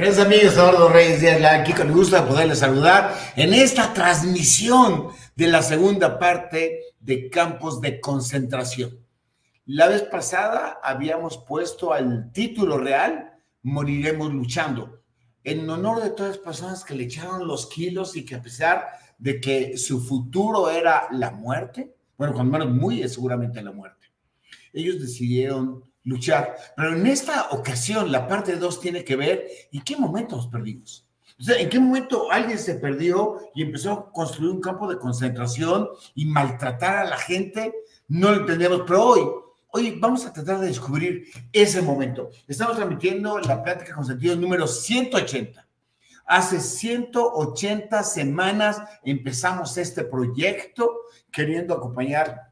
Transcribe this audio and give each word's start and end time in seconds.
Queridos 0.00 0.24
amigos, 0.24 0.54
Eduardo 0.54 0.88
Reyes 0.88 1.20
Díaz, 1.20 1.44
aquí 1.44 1.74
con 1.74 1.88
el 1.88 1.92
gusto 1.92 2.16
de 2.16 2.22
poderles 2.22 2.60
saludar 2.60 3.14
en 3.36 3.52
esta 3.52 3.92
transmisión 3.92 5.08
de 5.36 5.46
la 5.46 5.60
segunda 5.60 6.18
parte 6.18 6.80
de 7.00 7.28
campos 7.28 7.82
de 7.82 8.00
concentración. 8.00 8.98
La 9.66 9.88
vez 9.88 10.00
pasada 10.00 10.80
habíamos 10.82 11.36
puesto 11.36 11.92
al 11.92 12.32
título 12.32 12.78
real, 12.78 13.30
Moriremos 13.62 14.32
luchando, 14.32 15.02
en 15.44 15.68
honor 15.68 16.02
de 16.02 16.08
todas 16.08 16.36
las 16.36 16.38
personas 16.38 16.82
que 16.82 16.94
le 16.94 17.04
echaron 17.04 17.46
los 17.46 17.66
kilos 17.66 18.16
y 18.16 18.24
que 18.24 18.36
a 18.36 18.42
pesar 18.42 18.86
de 19.18 19.38
que 19.38 19.76
su 19.76 20.00
futuro 20.00 20.70
era 20.70 21.08
la 21.10 21.30
muerte, 21.30 21.94
bueno, 22.16 22.32
cuando 22.32 22.58
menos 22.58 22.74
muy 22.74 23.06
seguramente 23.06 23.60
la 23.60 23.72
muerte, 23.72 24.06
ellos 24.72 24.98
decidieron 24.98 25.84
luchar. 26.04 26.56
Pero 26.76 26.94
en 26.94 27.06
esta 27.06 27.50
ocasión, 27.50 28.10
la 28.10 28.26
parte 28.26 28.56
2 28.56 28.80
tiene 28.80 29.04
que 29.04 29.16
ver 29.16 29.46
en 29.72 29.82
qué 29.82 29.96
momento 29.96 30.36
nos 30.36 30.48
perdimos. 30.48 31.06
O 31.38 31.42
sea, 31.42 31.58
en 31.58 31.70
qué 31.70 31.78
momento 31.78 32.30
alguien 32.30 32.58
se 32.58 32.74
perdió 32.74 33.38
y 33.54 33.62
empezó 33.62 33.92
a 33.92 34.12
construir 34.12 34.50
un 34.52 34.60
campo 34.60 34.86
de 34.86 34.98
concentración 34.98 35.88
y 36.14 36.26
maltratar 36.26 36.98
a 36.98 37.04
la 37.04 37.16
gente. 37.16 37.72
No 38.08 38.30
lo 38.30 38.40
entendemos, 38.40 38.82
pero 38.86 39.04
hoy, 39.04 39.20
hoy 39.70 39.98
vamos 39.98 40.26
a 40.26 40.32
tratar 40.34 40.60
de 40.60 40.66
descubrir 40.66 41.24
ese 41.50 41.80
momento. 41.80 42.30
Estamos 42.46 42.76
transmitiendo 42.76 43.38
la 43.38 43.62
plática 43.62 43.94
con 43.94 44.04
sentido 44.04 44.36
número 44.36 44.66
180. 44.66 45.66
Hace 46.26 46.60
180 46.60 48.02
semanas 48.04 48.82
empezamos 49.02 49.76
este 49.78 50.04
proyecto 50.04 50.94
queriendo 51.32 51.74
acompañar 51.74 52.49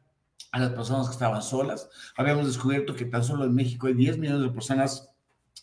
a 0.50 0.58
las 0.60 0.70
personas 0.70 1.06
que 1.06 1.12
estaban 1.12 1.42
solas. 1.42 1.88
Habíamos 2.16 2.46
descubierto 2.46 2.94
que 2.94 3.04
tan 3.04 3.24
solo 3.24 3.44
en 3.44 3.54
México 3.54 3.86
hay 3.86 3.94
10 3.94 4.18
millones 4.18 4.42
de 4.42 4.50
personas 4.50 5.10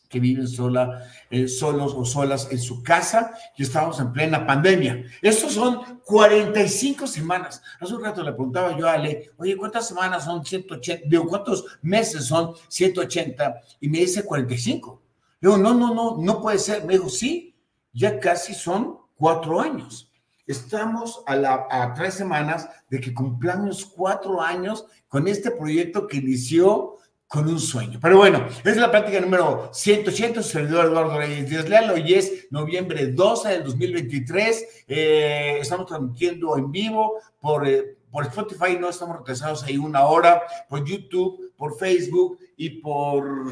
que 0.10 0.20
viven 0.20 0.48
sola, 0.48 1.04
eh, 1.30 1.48
solos 1.48 1.94
o 1.96 2.06
solas 2.06 2.48
en 2.52 2.60
su 2.60 2.84
casa 2.84 3.34
y 3.58 3.64
estábamos 3.64 4.00
en 4.00 4.14
plena 4.14 4.46
pandemia. 4.46 5.04
Estos 5.22 5.54
son 5.54 6.00
45 6.06 7.08
semanas. 7.08 7.62
Hace 7.80 7.96
un 7.96 8.04
rato 8.04 8.24
le 8.24 8.32
preguntaba 8.32 8.78
yo 8.78 8.88
a 8.88 8.94
Ale, 8.94 9.32
oye, 9.38 9.58
¿cuántas 9.58 9.88
semanas 9.88 10.26
son 10.26 10.46
180? 10.46 11.08
Digo, 11.08 11.28
¿cuántos 11.28 11.66
meses 11.82 12.26
son 12.26 12.54
180? 12.68 13.62
Y 13.82 13.90
me 13.90 14.00
dice 14.00 14.24
45. 14.24 15.02
Digo, 15.42 15.58
no, 15.58 15.74
no, 15.74 15.94
no, 15.94 16.18
no 16.18 16.42
puede 16.42 16.60
ser. 16.60 16.86
Me 16.86 16.94
dijo, 16.94 17.10
sí, 17.10 17.56
ya 17.92 18.20
casi 18.20 18.54
son 18.54 18.98
cuatro 19.16 19.60
años. 19.60 20.12
Estamos 20.48 21.24
a, 21.26 21.36
la, 21.36 21.94
tres 21.96 22.14
semanas 22.14 22.70
de 22.90 23.02
que 23.02 23.14
cumplamos 23.14 23.86
cuatro 23.86 24.42
años 24.42 24.86
con 25.08 25.28
este 25.28 25.50
proyecto 25.50 26.06
que 26.06 26.18
inició 26.18 26.98
con 27.28 27.48
un 27.48 27.60
sueño. 27.60 28.00
Pero 28.00 28.18
bueno, 28.18 28.46
es 28.64 28.78
la 28.78 28.92
práctica 28.92 29.20
número 29.20 29.70
180, 29.74 30.44
su 30.44 30.50
servidor 30.50 30.86
Eduardo 30.86 31.18
Reyes 31.18 31.50
Díaz 31.50 31.68
Leal, 31.68 31.90
hoy 31.90 32.14
es 32.14 32.48
noviembre 32.52 33.08
12 33.08 33.50
del 33.50 33.64
2023, 33.64 34.86
eh, 34.88 35.58
estamos 35.60 35.88
transmitiendo 35.88 36.56
en 36.58 36.72
vivo 36.72 37.20
por, 37.40 37.68
eh, 37.68 37.98
por 38.12 38.26
Spotify, 38.26 38.78
no 38.80 38.90
estamos 38.90 39.18
retrasados 39.18 39.64
ahí 39.64 39.78
una 39.78 40.06
hora, 40.06 40.44
por 40.70 40.86
YouTube, 40.86 41.54
por 41.58 41.78
Facebook 41.78 42.38
y 42.56 42.82
por, 42.82 43.52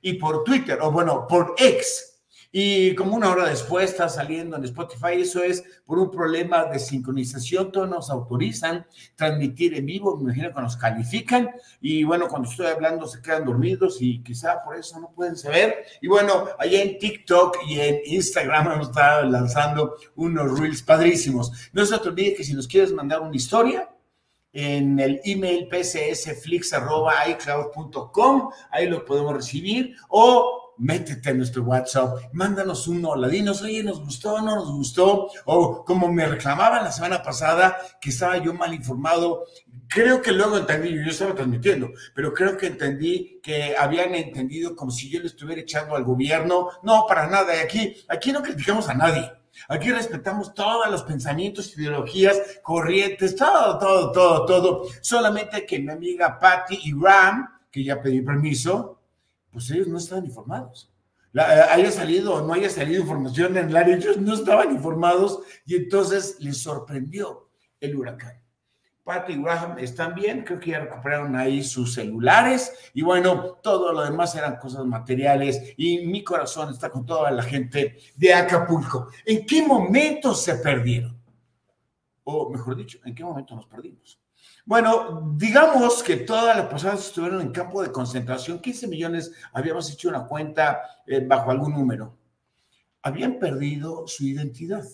y 0.00 0.14
por 0.14 0.44
Twitter, 0.44 0.78
o 0.80 0.92
bueno, 0.92 1.26
por 1.26 1.54
X, 1.58 2.07
y 2.50 2.94
como 2.94 3.14
una 3.14 3.30
hora 3.30 3.46
después 3.46 3.90
está 3.90 4.08
saliendo 4.08 4.56
en 4.56 4.64
Spotify, 4.64 5.20
eso 5.20 5.42
es 5.42 5.62
por 5.84 5.98
un 5.98 6.10
problema 6.10 6.64
de 6.64 6.78
sincronización, 6.78 7.70
todos 7.70 7.90
nos 7.90 8.08
autorizan 8.08 8.86
transmitir 9.16 9.74
en 9.74 9.84
vivo, 9.84 10.16
me 10.16 10.22
imagino 10.22 10.54
que 10.54 10.62
nos 10.62 10.74
califican 10.76 11.50
y 11.80 12.04
bueno, 12.04 12.26
cuando 12.28 12.48
estoy 12.48 12.68
hablando 12.68 13.06
se 13.06 13.20
quedan 13.20 13.44
dormidos 13.44 14.00
y 14.00 14.22
quizá 14.22 14.64
por 14.64 14.76
eso 14.76 14.98
no 14.98 15.10
pueden 15.10 15.36
saber. 15.36 15.84
Y 16.00 16.08
bueno, 16.08 16.46
allá 16.58 16.82
en 16.82 16.98
TikTok 16.98 17.58
y 17.66 17.80
en 17.80 18.00
Instagram 18.06 18.72
hemos 18.72 18.88
estado 18.88 19.28
lanzando 19.28 19.96
unos 20.16 20.58
reels 20.58 20.82
padrísimos. 20.82 21.52
No 21.74 21.84
se 21.84 21.98
te 21.98 22.08
olvide 22.08 22.32
que 22.34 22.44
si 22.44 22.54
nos 22.54 22.66
quieres 22.66 22.92
mandar 22.92 23.20
una 23.20 23.36
historia, 23.36 23.90
en 24.54 24.98
el 24.98 25.20
email 25.24 25.68
pcsflix.icloud.com, 25.68 28.50
ahí 28.70 28.88
lo 28.88 29.04
podemos 29.04 29.34
recibir, 29.34 29.94
o 30.08 30.67
métete 30.78 31.30
en 31.30 31.38
nuestro 31.38 31.62
WhatsApp, 31.64 32.18
mándanos 32.32 32.88
un 32.88 33.04
hola, 33.04 33.28
dinos, 33.28 33.62
oye, 33.62 33.82
nos 33.82 34.00
gustó, 34.00 34.40
no 34.40 34.56
nos 34.56 34.70
gustó, 34.72 35.28
o 35.44 35.84
como 35.84 36.10
me 36.10 36.26
reclamaban 36.26 36.84
la 36.84 36.92
semana 36.92 37.22
pasada 37.22 37.76
que 38.00 38.10
estaba 38.10 38.38
yo 38.38 38.54
mal 38.54 38.72
informado, 38.72 39.44
creo 39.88 40.22
que 40.22 40.32
luego 40.32 40.58
entendí, 40.58 40.94
yo 40.94 41.10
estaba 41.10 41.34
transmitiendo, 41.34 41.90
pero 42.14 42.32
creo 42.32 42.56
que 42.56 42.66
entendí 42.66 43.40
que 43.42 43.74
habían 43.76 44.14
entendido 44.14 44.76
como 44.76 44.90
si 44.90 45.10
yo 45.10 45.20
le 45.20 45.26
estuviera 45.26 45.62
echando 45.62 45.96
al 45.96 46.04
gobierno, 46.04 46.68
no, 46.82 47.06
para 47.06 47.26
nada, 47.26 47.56
y 47.56 47.58
aquí, 47.58 47.96
aquí 48.08 48.32
no 48.32 48.42
criticamos 48.42 48.88
a 48.88 48.94
nadie. 48.94 49.32
Aquí 49.68 49.90
respetamos 49.90 50.54
todos 50.54 50.88
los 50.88 51.02
pensamientos, 51.02 51.76
ideologías, 51.76 52.60
corrientes, 52.62 53.34
todo, 53.34 53.76
todo, 53.78 54.12
todo, 54.12 54.46
todo. 54.46 54.82
Solamente 55.00 55.66
que 55.66 55.80
mi 55.80 55.90
amiga 55.90 56.38
Patty 56.38 56.78
y 56.84 56.92
Ram, 56.92 57.48
que 57.70 57.82
ya 57.82 58.00
pedí 58.00 58.22
permiso, 58.22 58.97
pues 59.50 59.70
ellos 59.70 59.88
no 59.88 59.98
estaban 59.98 60.24
informados. 60.24 60.92
Eh, 61.34 61.40
haya 61.40 61.90
salido 61.90 62.34
o 62.34 62.46
no 62.46 62.54
haya 62.54 62.70
salido 62.70 63.02
información 63.02 63.56
en 63.56 63.68
el 63.68 63.76
área, 63.76 63.96
ellos 63.96 64.18
no 64.18 64.34
estaban 64.34 64.72
informados 64.72 65.40
y 65.66 65.76
entonces 65.76 66.36
les 66.40 66.62
sorprendió 66.62 67.50
el 67.80 67.96
huracán. 67.96 68.40
Pat 69.04 69.30
y 69.30 69.40
Graham 69.40 69.78
están 69.78 70.14
bien, 70.14 70.44
creo 70.44 70.60
que 70.60 70.72
ya 70.72 70.80
recuperaron 70.80 71.34
ahí 71.34 71.64
sus 71.64 71.94
celulares 71.94 72.90
y 72.92 73.00
bueno, 73.00 73.58
todo 73.62 73.90
lo 73.92 74.04
demás 74.04 74.34
eran 74.34 74.56
cosas 74.56 74.84
materiales 74.84 75.74
y 75.78 76.06
mi 76.06 76.22
corazón 76.22 76.70
está 76.70 76.90
con 76.90 77.06
toda 77.06 77.30
la 77.30 77.42
gente 77.42 77.98
de 78.16 78.34
Acapulco. 78.34 79.08
¿En 79.24 79.46
qué 79.46 79.66
momento 79.66 80.34
se 80.34 80.56
perdieron? 80.56 81.18
O 82.24 82.50
mejor 82.50 82.76
dicho, 82.76 82.98
¿en 83.02 83.14
qué 83.14 83.24
momento 83.24 83.54
nos 83.54 83.64
perdimos? 83.66 84.20
Bueno, 84.68 85.32
digamos 85.34 86.02
que 86.02 86.16
todas 86.16 86.54
las 86.54 86.66
personas 86.66 87.00
estuvieron 87.06 87.40
en 87.40 87.52
campo 87.52 87.82
de 87.82 87.90
concentración, 87.90 88.58
15 88.58 88.86
millones, 88.86 89.32
habíamos 89.54 89.90
hecho 89.90 90.10
una 90.10 90.26
cuenta 90.26 90.82
eh, 91.06 91.24
bajo 91.26 91.50
algún 91.50 91.72
número, 91.72 92.18
habían 93.00 93.38
perdido 93.38 94.06
su 94.06 94.26
identidad 94.26 94.84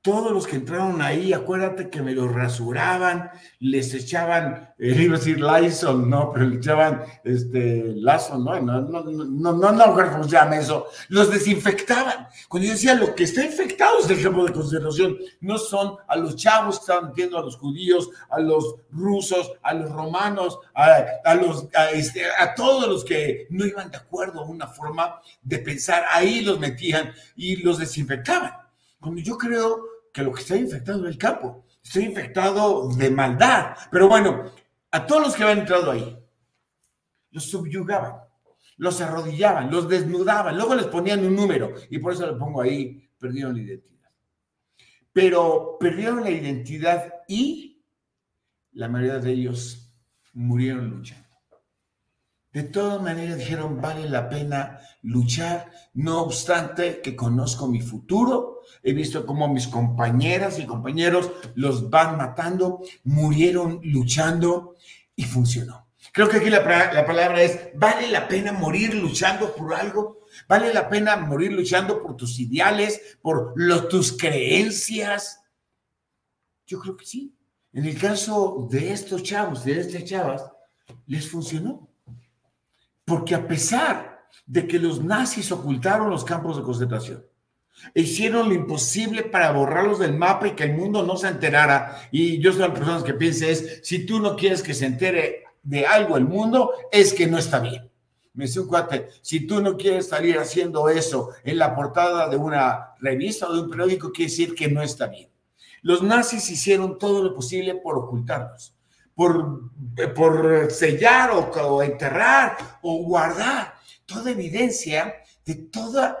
todos 0.00 0.30
los 0.32 0.46
que 0.46 0.56
entraron 0.56 1.02
ahí, 1.02 1.32
acuérdate 1.32 1.90
que 1.90 2.02
me 2.02 2.12
los 2.12 2.32
rasuraban, 2.32 3.30
les 3.58 3.92
echaban, 3.94 4.72
eh, 4.78 5.02
iba 5.02 5.16
a 5.16 5.18
decir 5.18 5.40
Lysol, 5.40 6.08
no, 6.08 6.32
pero 6.32 6.46
le 6.46 6.56
echaban 6.56 7.02
este, 7.24 7.94
Lysol, 7.96 8.44
no, 8.44 8.60
no, 8.60 8.80
no, 8.80 9.02
no, 9.02 9.52
no, 9.52 9.72
no, 9.72 10.26
llama 10.26 10.56
eso, 10.56 10.86
los 11.08 11.30
desinfectaban. 11.30 12.28
Cuando 12.48 12.68
yo 12.68 12.74
decía, 12.74 12.94
lo 12.94 13.14
que 13.14 13.24
está 13.24 13.44
infectado 13.44 13.98
es 13.98 14.10
el 14.10 14.22
campo 14.22 14.44
de 14.44 14.52
concentración, 14.52 15.18
no 15.40 15.58
son 15.58 15.96
a 16.06 16.16
los 16.16 16.36
chavos 16.36 16.78
que 16.78 16.82
estaban 16.82 17.08
metiendo, 17.08 17.36
a 17.36 17.42
los 17.42 17.56
judíos, 17.56 18.08
a 18.30 18.38
los 18.38 18.76
rusos, 18.90 19.52
a 19.62 19.74
los 19.74 19.90
romanos, 19.90 20.58
a, 20.74 21.34
los, 21.34 21.66
a, 21.74 21.90
este, 21.90 22.22
a 22.24 22.54
todos 22.54 22.88
los 22.88 23.04
que 23.04 23.46
no 23.50 23.66
iban 23.66 23.90
de 23.90 23.96
acuerdo 23.96 24.40
a 24.40 24.46
una 24.46 24.68
forma 24.68 25.20
de 25.42 25.58
pensar, 25.58 26.04
ahí 26.10 26.42
los 26.42 26.60
metían 26.60 27.12
y 27.34 27.56
los 27.56 27.78
desinfectaban. 27.78 28.67
Cuando 29.00 29.20
yo 29.20 29.38
creo 29.38 29.84
que 30.12 30.22
lo 30.22 30.32
que 30.32 30.40
está 30.40 30.56
infectado 30.56 31.04
es 31.04 31.12
el 31.12 31.18
campo, 31.18 31.64
está 31.82 32.00
infectado 32.00 32.88
de 32.88 33.10
maldad. 33.10 33.76
Pero 33.90 34.08
bueno, 34.08 34.44
a 34.90 35.06
todos 35.06 35.22
los 35.22 35.36
que 35.36 35.42
habían 35.44 35.60
entrado 35.60 35.90
ahí, 35.90 36.18
los 37.30 37.44
subyugaban, 37.44 38.16
los 38.78 39.00
arrodillaban, 39.00 39.70
los 39.70 39.88
desnudaban, 39.88 40.56
luego 40.56 40.74
les 40.74 40.86
ponían 40.86 41.24
un 41.24 41.36
número, 41.36 41.74
y 41.90 41.98
por 41.98 42.12
eso 42.12 42.26
le 42.26 42.38
pongo 42.38 42.62
ahí, 42.62 43.08
perdieron 43.18 43.54
la 43.54 43.62
identidad. 43.62 44.10
Pero 45.12 45.76
perdieron 45.78 46.22
la 46.22 46.30
identidad 46.30 47.12
y 47.26 47.84
la 48.72 48.88
mayoría 48.88 49.18
de 49.18 49.32
ellos 49.32 49.92
murieron 50.32 50.90
luchando. 50.90 51.27
De 52.58 52.64
todas 52.64 53.00
maneras 53.00 53.38
dijeron, 53.38 53.80
vale 53.80 54.10
la 54.10 54.28
pena 54.28 54.80
luchar, 55.02 55.70
no 55.94 56.22
obstante 56.22 57.00
que 57.00 57.14
conozco 57.14 57.68
mi 57.68 57.80
futuro, 57.80 58.62
he 58.82 58.92
visto 58.92 59.24
cómo 59.24 59.46
mis 59.46 59.68
compañeras 59.68 60.58
y 60.58 60.66
compañeros 60.66 61.30
los 61.54 61.88
van 61.88 62.16
matando, 62.16 62.80
murieron 63.04 63.78
luchando 63.84 64.74
y 65.14 65.22
funcionó. 65.22 65.86
Creo 66.12 66.28
que 66.28 66.38
aquí 66.38 66.50
la, 66.50 66.64
palabra 66.64 67.40
es, 67.42 67.70
¿vale 67.76 68.10
la 68.10 68.26
pena 68.26 68.50
morir 68.50 68.92
luchando 68.92 69.54
por 69.54 69.72
algo? 69.72 70.26
¿Vale 70.48 70.74
la 70.74 70.88
pena 70.88 71.14
morir 71.14 71.52
luchando 71.52 72.02
por 72.02 72.16
tus 72.16 72.40
ideales, 72.40 73.18
por 73.22 73.54
tus 73.88 74.18
creencias? 74.18 75.42
Yo 76.66 76.80
creo 76.80 76.96
que 76.96 77.06
sí. 77.06 77.32
En 77.72 77.84
el 77.84 77.96
caso 77.96 78.66
de 78.68 78.92
estos 78.92 79.22
chavos, 79.22 79.64
de 79.64 79.78
estas 79.78 80.02
chavas, 80.02 80.42
les 81.06 81.30
funcionó. 81.30 81.88
Porque 83.08 83.34
a 83.34 83.48
pesar 83.48 84.28
de 84.46 84.68
que 84.68 84.78
los 84.78 85.02
nazis 85.02 85.50
ocultaron 85.50 86.10
los 86.10 86.24
campos 86.24 86.56
de 86.56 86.62
concentración, 86.62 87.24
e 87.94 88.02
hicieron 88.02 88.48
lo 88.48 88.54
imposible 88.54 89.22
para 89.22 89.52
borrarlos 89.52 89.98
del 89.98 90.16
mapa 90.16 90.48
y 90.48 90.52
que 90.52 90.64
el 90.64 90.74
mundo 90.74 91.02
no 91.02 91.16
se 91.16 91.28
enterara, 91.28 92.08
y 92.12 92.38
yo 92.40 92.52
soy 92.52 92.62
de 92.62 92.68
las 92.68 92.78
personas 92.78 93.02
que 93.04 93.14
piensan 93.14 93.48
es, 93.50 93.80
si 93.82 94.04
tú 94.04 94.20
no 94.20 94.36
quieres 94.36 94.62
que 94.62 94.74
se 94.74 94.86
entere 94.86 95.44
de 95.62 95.86
algo 95.86 96.16
el 96.16 96.24
mundo, 96.24 96.72
es 96.92 97.14
que 97.14 97.26
no 97.26 97.38
está 97.38 97.60
bien. 97.60 97.88
Me 98.34 98.44
decía 98.44 98.62
un 98.62 98.68
cuate, 98.68 99.08
si 99.22 99.46
tú 99.46 99.60
no 99.60 99.76
quieres 99.76 100.08
salir 100.08 100.38
haciendo 100.38 100.88
eso 100.88 101.30
en 101.44 101.58
la 101.58 101.74
portada 101.74 102.28
de 102.28 102.36
una 102.36 102.94
revista 103.00 103.48
o 103.48 103.54
de 103.54 103.62
un 103.62 103.70
periódico, 103.70 104.12
quiere 104.12 104.30
decir 104.30 104.54
que 104.54 104.68
no 104.68 104.82
está 104.82 105.06
bien. 105.06 105.28
Los 105.82 106.02
nazis 106.02 106.50
hicieron 106.50 106.98
todo 106.98 107.22
lo 107.22 107.34
posible 107.34 107.74
por 107.76 107.96
ocultarlos, 107.96 108.74
por, 109.18 109.72
por 110.14 110.70
sellar 110.70 111.32
o, 111.32 111.50
o 111.50 111.82
enterrar 111.82 112.56
o 112.82 113.02
guardar 113.02 113.74
toda 114.06 114.30
evidencia 114.30 115.12
de 115.44 115.56
toda 115.56 116.18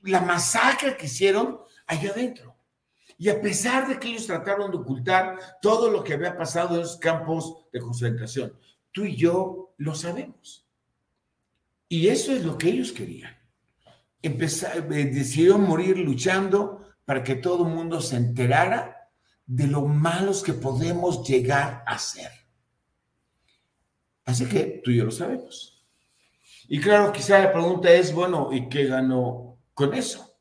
la 0.00 0.22
masacre 0.22 0.96
que 0.96 1.04
hicieron 1.04 1.60
allá 1.86 2.08
adentro. 2.08 2.56
Y 3.18 3.28
a 3.28 3.38
pesar 3.38 3.86
de 3.86 4.00
que 4.00 4.08
ellos 4.08 4.26
trataron 4.26 4.70
de 4.70 4.78
ocultar 4.78 5.36
todo 5.60 5.90
lo 5.90 6.02
que 6.02 6.14
había 6.14 6.34
pasado 6.34 6.76
en 6.76 6.80
esos 6.80 6.96
campos 6.96 7.66
de 7.70 7.80
concentración, 7.80 8.56
tú 8.92 9.04
y 9.04 9.14
yo 9.14 9.74
lo 9.76 9.94
sabemos. 9.94 10.66
Y 11.86 12.08
eso 12.08 12.32
es 12.32 12.46
lo 12.46 12.56
que 12.56 12.70
ellos 12.70 12.92
querían. 12.92 13.36
Empezar, 14.22 14.78
eh, 14.78 15.04
decidieron 15.04 15.68
morir 15.68 15.98
luchando 15.98 16.80
para 17.04 17.22
que 17.22 17.34
todo 17.34 17.66
el 17.66 17.74
mundo 17.74 18.00
se 18.00 18.16
enterara 18.16 19.01
de 19.54 19.66
lo 19.66 19.82
malos 19.82 20.42
que 20.42 20.54
podemos 20.54 21.28
llegar 21.28 21.84
a 21.86 21.98
ser. 21.98 22.30
Así 24.24 24.46
que 24.46 24.80
tú 24.82 24.90
y 24.90 24.96
yo 24.96 25.04
lo 25.04 25.10
sabemos. 25.10 25.86
Y 26.68 26.80
claro, 26.80 27.12
quizá 27.12 27.38
la 27.38 27.52
pregunta 27.52 27.90
es, 27.90 28.14
bueno, 28.14 28.48
¿y 28.50 28.70
qué 28.70 28.86
ganó 28.86 29.58
con 29.74 29.92
eso? 29.92 30.31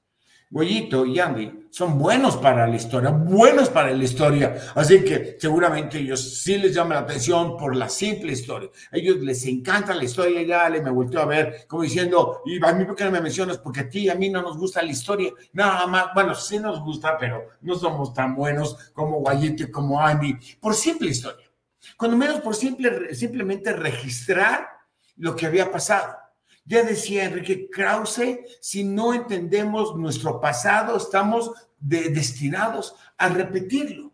Goyito 0.51 1.05
y 1.05 1.17
Andy 1.17 1.67
son 1.69 1.97
buenos 1.97 2.35
para 2.35 2.67
la 2.67 2.75
historia, 2.75 3.09
buenos 3.11 3.69
para 3.69 3.91
la 3.91 4.03
historia. 4.03 4.57
Así 4.75 5.01
que 5.01 5.37
seguramente 5.39 5.97
ellos 5.97 6.41
sí 6.41 6.57
les 6.57 6.75
llama 6.75 6.95
la 6.95 7.01
atención 7.01 7.55
por 7.55 7.73
la 7.73 7.87
simple 7.87 8.33
historia. 8.33 8.69
A 8.91 8.97
ellos 8.97 9.19
les 9.21 9.45
encanta 9.45 9.95
la 9.95 10.03
historia. 10.03 10.41
Ya 10.43 10.67
le 10.67 10.81
me 10.81 10.91
volteó 10.91 11.21
a 11.21 11.25
ver 11.25 11.65
como 11.69 11.83
diciendo, 11.83 12.41
y 12.45 12.63
a 12.63 12.73
mí 12.73 12.83
por 12.83 12.95
qué 12.95 13.05
no 13.05 13.11
me 13.11 13.21
mencionas, 13.21 13.59
porque 13.59 13.79
a 13.79 13.89
ti 13.89 13.99
y 14.01 14.09
a 14.09 14.15
mí 14.15 14.29
no 14.29 14.41
nos 14.41 14.57
gusta 14.57 14.81
la 14.81 14.91
historia. 14.91 15.31
Nada 15.53 15.87
más, 15.87 16.07
bueno, 16.13 16.35
sí 16.35 16.59
nos 16.59 16.81
gusta, 16.81 17.17
pero 17.17 17.47
no 17.61 17.75
somos 17.75 18.13
tan 18.13 18.35
buenos 18.35 18.91
como 18.91 19.21
Goyito 19.21 19.63
y 19.63 19.71
como 19.71 20.01
Andy, 20.01 20.37
por 20.59 20.75
simple 20.75 21.11
historia. 21.11 21.49
Cuando 21.95 22.17
menos 22.17 22.41
por 22.41 22.55
simple, 22.55 23.15
simplemente 23.15 23.71
registrar 23.71 24.67
lo 25.15 25.33
que 25.33 25.45
había 25.45 25.71
pasado. 25.71 26.20
Ya 26.65 26.83
decía 26.83 27.25
Enrique 27.25 27.69
Krause, 27.69 28.39
si 28.59 28.83
no 28.83 29.13
entendemos 29.13 29.95
nuestro 29.95 30.39
pasado, 30.39 30.97
estamos 30.97 31.51
destinados 31.79 32.95
a 33.17 33.29
repetirlo. 33.29 34.13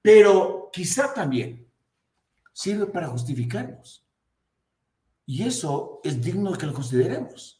Pero 0.00 0.70
quizá 0.72 1.12
también 1.12 1.66
sirve 2.52 2.86
para 2.86 3.08
justificarnos. 3.08 4.04
Y 5.26 5.42
eso 5.42 6.00
es 6.04 6.22
digno 6.22 6.52
de 6.52 6.58
que 6.58 6.66
lo 6.66 6.72
consideremos. 6.72 7.57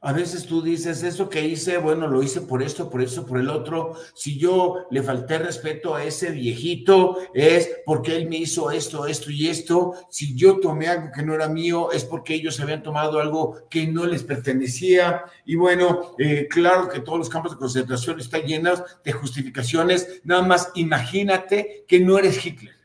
A 0.00 0.12
veces 0.12 0.46
tú 0.46 0.62
dices, 0.62 1.02
eso 1.02 1.28
que 1.28 1.44
hice, 1.44 1.76
bueno, 1.78 2.06
lo 2.06 2.22
hice 2.22 2.42
por 2.42 2.62
esto, 2.62 2.88
por 2.88 3.02
eso, 3.02 3.26
por 3.26 3.40
el 3.40 3.50
otro. 3.50 3.96
Si 4.14 4.38
yo 4.38 4.86
le 4.92 5.02
falté 5.02 5.38
respeto 5.38 5.96
a 5.96 6.04
ese 6.04 6.30
viejito, 6.30 7.18
es 7.34 7.68
porque 7.84 8.14
él 8.14 8.28
me 8.28 8.36
hizo 8.36 8.70
esto, 8.70 9.06
esto 9.06 9.32
y 9.32 9.48
esto. 9.48 9.94
Si 10.08 10.36
yo 10.36 10.60
tomé 10.60 10.86
algo 10.86 11.10
que 11.12 11.24
no 11.24 11.34
era 11.34 11.48
mío, 11.48 11.90
es 11.90 12.04
porque 12.04 12.34
ellos 12.34 12.60
habían 12.60 12.84
tomado 12.84 13.18
algo 13.18 13.68
que 13.68 13.88
no 13.88 14.06
les 14.06 14.22
pertenecía. 14.22 15.24
Y 15.44 15.56
bueno, 15.56 16.14
eh, 16.16 16.46
claro 16.48 16.88
que 16.88 17.00
todos 17.00 17.18
los 17.18 17.28
campos 17.28 17.50
de 17.50 17.58
concentración 17.58 18.20
están 18.20 18.42
llenos 18.42 18.84
de 19.04 19.10
justificaciones. 19.10 20.20
Nada 20.22 20.42
más 20.42 20.70
imagínate 20.76 21.84
que 21.88 21.98
no 21.98 22.18
eres 22.18 22.46
Hitler 22.46 22.77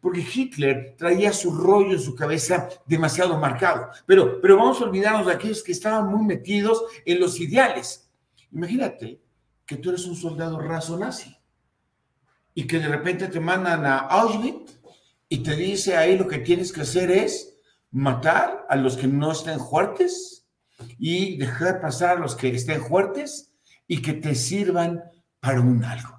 porque 0.00 0.20
Hitler 0.20 0.94
traía 0.96 1.32
su 1.32 1.54
rollo 1.54 1.92
en 1.92 2.00
su 2.00 2.14
cabeza 2.14 2.68
demasiado 2.86 3.38
marcado. 3.38 3.90
Pero, 4.06 4.40
pero 4.40 4.56
vamos 4.56 4.80
a 4.80 4.84
olvidarnos 4.84 5.26
de 5.26 5.32
aquellos 5.32 5.62
que 5.62 5.72
estaban 5.72 6.08
muy 6.08 6.24
metidos 6.24 6.84
en 7.04 7.20
los 7.20 7.40
ideales. 7.40 8.10
Imagínate 8.52 9.20
que 9.64 9.76
tú 9.76 9.90
eres 9.90 10.06
un 10.06 10.16
soldado 10.16 10.58
raso 10.58 10.96
nazi 10.98 11.36
y 12.54 12.66
que 12.66 12.78
de 12.78 12.88
repente 12.88 13.28
te 13.28 13.40
mandan 13.40 13.84
a 13.84 13.98
Auschwitz 13.98 14.80
y 15.28 15.38
te 15.38 15.56
dice 15.56 15.96
ahí 15.96 16.16
lo 16.16 16.28
que 16.28 16.38
tienes 16.38 16.72
que 16.72 16.82
hacer 16.82 17.10
es 17.10 17.58
matar 17.90 18.64
a 18.68 18.76
los 18.76 18.96
que 18.96 19.08
no 19.08 19.32
estén 19.32 19.58
fuertes 19.58 20.46
y 20.98 21.36
dejar 21.36 21.80
pasar 21.80 22.16
a 22.16 22.20
los 22.20 22.34
que 22.36 22.48
estén 22.48 22.82
fuertes 22.82 23.52
y 23.86 24.02
que 24.02 24.12
te 24.12 24.34
sirvan 24.34 25.02
para 25.40 25.60
un 25.60 25.84
algo. 25.84 26.15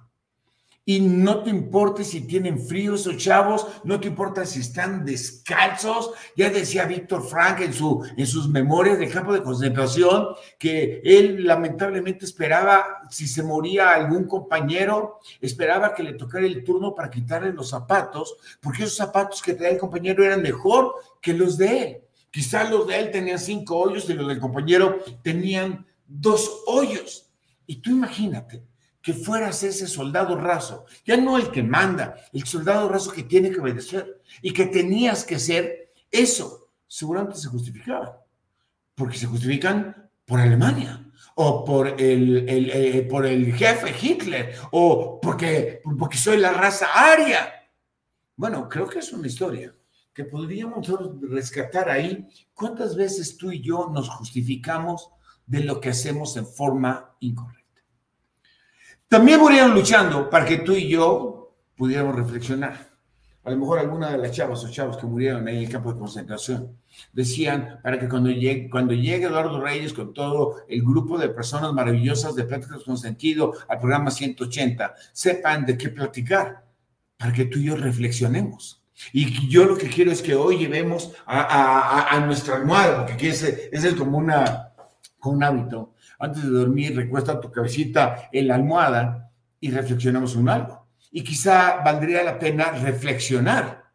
Y 0.89 1.01
no 1.01 1.44
te 1.44 1.50
importa 1.50 2.01
si 2.01 2.22
tienen 2.22 2.57
frío 2.57 2.95
esos 2.95 3.18
chavos, 3.18 3.68
no 3.84 4.00
te 4.00 4.07
importa 4.07 4.45
si 4.45 4.62
están 4.62 5.04
descalzos. 5.04 6.12
Ya 6.34 6.50
decía 6.50 6.86
Víctor 6.86 7.28
Frank 7.28 7.60
en, 7.60 7.74
su, 7.74 8.10
en 8.16 8.25
sus 8.25 8.48
memorias 8.48 8.98
de 8.98 9.10
campo 9.10 9.34
de 9.34 9.44
concentración 9.44 10.30
que 10.57 11.01
él 11.04 11.45
lamentablemente 11.45 12.24
esperaba, 12.24 13.01
si 13.10 13.28
se 13.28 13.44
moría 13.44 13.89
algún 13.89 14.28
compañero, 14.28 15.19
esperaba 15.42 15.94
que 15.94 16.04
le 16.04 16.13
tocara 16.13 16.45
el 16.45 16.63
turno 16.63 16.95
para 16.95 17.10
quitarle 17.10 17.51
los 17.51 17.69
zapatos, 17.69 18.38
porque 18.62 18.83
esos 18.83 18.95
zapatos 18.95 19.42
que 19.42 19.56
traía 19.56 19.74
el 19.74 19.80
compañero 19.80 20.24
eran 20.24 20.42
mejor 20.42 20.94
que 21.22 21.33
los 21.33 21.57
de 21.57 21.83
él. 21.83 21.98
Quizás 22.31 22.72
los 22.72 22.88
de 22.88 22.98
él 22.98 23.12
tenían 23.12 23.40
cinco 23.40 23.78
hoyos 23.78 24.10
y 24.10 24.13
los 24.13 24.25
del 24.25 24.40
compañero 24.40 25.00
tenían 25.22 25.86
dos 26.07 26.63
hoyos. 26.66 27.30
Y 27.66 27.81
tú 27.81 27.90
imagínate 27.90 28.63
que 29.07 29.13
fueras 29.13 29.63
ese 29.63 29.88
soldado 29.88 30.35
raso, 30.35 30.83
ya 31.06 31.16
no 31.16 31.37
el 31.37 31.49
que 31.49 31.64
manda, 31.64 32.18
el 32.33 32.44
soldado 32.45 32.90
raso 32.90 33.09
que 33.09 33.23
tiene 33.23 33.49
que 33.49 33.61
obedecer 33.61 34.21
y 34.42 34.52
que 34.52 34.66
tenías 34.66 35.23
que 35.23 35.40
ser 35.40 35.94
eso, 36.11 36.71
seguramente 36.85 37.40
se 37.40 37.47
justificaban, 37.47 38.11
porque 38.95 39.18
se 39.18 39.28
justifican 39.28 40.09
por 40.26 40.42
Alemania 40.42 41.09
o 41.35 41.64
por 41.64 41.87
el, 41.87 42.49
eh, 42.49 43.07
por 43.09 43.26
el 43.26 43.54
jefe 43.54 43.95
Hitler 43.97 44.54
o 44.71 45.21
porque, 45.21 45.81
porque 45.97 46.18
soy 46.18 46.35
la 46.35 46.52
raza 46.52 46.87
aria. 46.94 47.49
Bueno, 48.35 48.68
creo 48.68 48.90
que 48.90 48.99
es 48.99 49.14
una 49.14 49.28
historia 49.28 49.73
que 50.14 50.26
podríamos 50.26 50.85
rescatar 51.21 51.90
ahí. 51.90 52.28
¿Cuántas 52.54 52.94
veces 52.97 53.37
tú 53.37 53.54
y 53.54 53.61
yo 53.61 53.90
nos 53.90 54.09
justificamos 54.09 55.11
de 55.45 55.61
lo 55.61 55.80
que 55.80 55.92
hacemos 55.92 56.35
en 56.35 56.45
forma 56.45 57.16
incorrecta? 57.21 57.56
También 59.07 59.40
murieron 59.40 59.73
luchando 59.73 60.30
para 60.30 60.45
que 60.45 60.57
tú 60.57 60.73
y 60.73 60.90
yo 60.90 61.54
pudiéramos 61.76 62.16
reflexionar. 62.16 62.87
A 63.44 63.52
lo 63.52 63.57
mejor 63.57 63.80
alguna 63.80 64.09
de 64.09 64.18
las 64.18 64.31
chavas 64.31 64.61
o 64.66 64.69
chavos 64.69 64.97
que 64.97 65.06
murieron 65.06 65.47
ahí 65.47 65.57
en 65.57 65.64
el 65.64 65.69
campo 65.69 65.94
de 65.94 65.99
concentración 65.99 66.78
decían 67.14 67.80
para 67.81 67.97
que 67.97 68.09
cuando 68.09 68.30
llegue, 68.30 68.69
cuando 68.69 68.94
llegue 68.94 69.28
Eduardo 69.28 69.61
Reyes 69.61 69.94
con 69.94 70.14
todo 70.14 70.57
el 70.68 70.81
grupo 70.81 71.18
de 71.18 71.30
personas 71.30 71.71
maravillosas 71.71 72.35
de 72.35 72.44
Pláticas 72.44 72.83
con 72.83 72.97
Sentido 72.97 73.54
al 73.69 73.80
programa 73.80 74.11
180, 74.11 74.94
sepan 75.14 75.66
de 75.66 75.78
qué 75.78 75.87
platicar, 75.90 76.66
para 77.18 77.31
que 77.31 77.45
tú 77.45 77.59
y 77.59 77.66
yo 77.66 77.78
reflexionemos. 77.78 78.83
Y 79.14 79.47
yo 79.47 79.66
lo 79.66 79.78
que 79.78 79.87
quiero 79.87 80.11
es 80.11 80.21
que 80.21 80.35
hoy 80.35 80.57
llevemos 80.57 81.14
a, 81.26 82.21
nuestra 82.26 82.56
almohada, 82.56 83.06
porque 83.06 83.30
ese 83.30 83.69
es 83.71 83.94
como, 83.94 84.18
una, 84.18 84.73
como 85.19 85.37
un 85.37 85.44
hábito, 85.44 85.94
antes 86.19 86.44
de 86.44 86.50
dormir, 86.50 86.95
recuesta 86.95 87.40
tu 87.40 87.52
cabecita 87.52 88.30
en 88.31 88.47
la 88.47 88.56
almohada 88.56 89.31
y 89.59 89.71
reflexionamos 89.71 90.36
un 90.36 90.50
algo. 90.50 90.88
Y 91.12 91.24
quizá 91.24 91.81
valdría 91.83 92.24
la 92.24 92.38
pena 92.38 92.71
reflexionar. 92.71 93.86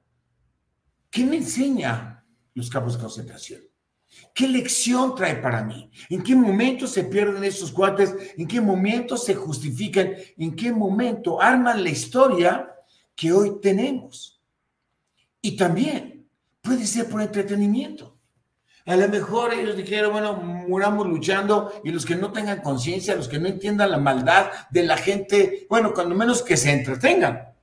¿Qué 1.11 1.25
me 1.25 1.37
enseña 1.37 2.25
los 2.55 2.71
campos 2.71 2.95
de 2.95 3.01
concentración? 3.01 3.61
¿Qué 4.35 4.49
lección 4.49 5.15
trae 5.15 5.37
para 5.37 5.63
mí? 5.63 5.91
¿En 6.09 6.23
qué 6.23 6.35
momento 6.35 6.87
se 6.87 7.05
pierden 7.05 7.45
esos 7.45 7.71
cuates? 7.71 8.15
¿En 8.37 8.47
qué 8.47 8.61
momento 8.61 9.17
se 9.17 9.35
justifican? 9.35 10.15
¿En 10.39 10.55
qué 10.55 10.73
momento 10.73 11.41
arman 11.41 11.83
la 11.83 11.91
historia 11.91 12.69
que 13.15 13.33
hoy 13.33 13.61
tenemos? 13.61 14.43
Y 15.41 15.57
también 15.57 16.29
puede 16.61 16.87
ser 16.87 17.09
por 17.09 17.21
entretenimiento. 17.21 18.12
A 18.85 18.97
lo 18.97 19.09
mejor 19.09 19.55
ellos 19.55 19.77
dijeron, 19.77 20.13
bueno, 20.13 20.35
muramos 20.35 21.07
luchando 21.07 21.73
y 21.85 21.91
los 21.91 22.05
que 22.05 22.17
no 22.17 22.33
tengan 22.33 22.61
conciencia, 22.63 23.15
los 23.15 23.29
que 23.29 23.39
no 23.39 23.47
entiendan 23.47 23.91
la 23.91 23.99
maldad 23.99 24.51
de 24.71 24.83
la 24.83 24.97
gente, 24.97 25.67
bueno, 25.71 25.95
cuando 25.95 26.17
menos 26.17 26.43
que 26.43 26.57
se 26.57 26.73
entretengan, 26.73 27.55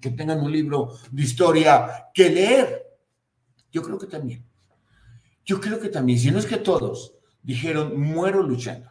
que 0.00 0.10
tengan 0.10 0.40
un 0.40 0.52
libro 0.52 0.92
de 1.10 1.22
historia 1.22 2.08
que 2.12 2.28
leer. 2.28 2.82
Yo 3.72 3.82
creo 3.82 3.98
que 3.98 4.06
también. 4.06 4.44
Yo 5.44 5.60
creo 5.60 5.80
que 5.80 5.88
también, 5.88 6.18
si 6.18 6.30
no 6.30 6.38
es 6.38 6.46
que 6.46 6.58
todos 6.58 7.14
dijeron, 7.42 7.98
muero 7.98 8.42
luchando, 8.42 8.90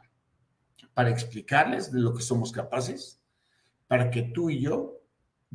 para 0.94 1.10
explicarles 1.10 1.92
de 1.92 2.00
lo 2.00 2.14
que 2.16 2.24
somos 2.24 2.52
capaces, 2.52 3.20
para 3.88 4.10
que 4.10 4.24
tú 4.24 4.50
y 4.50 4.62
yo, 4.62 5.02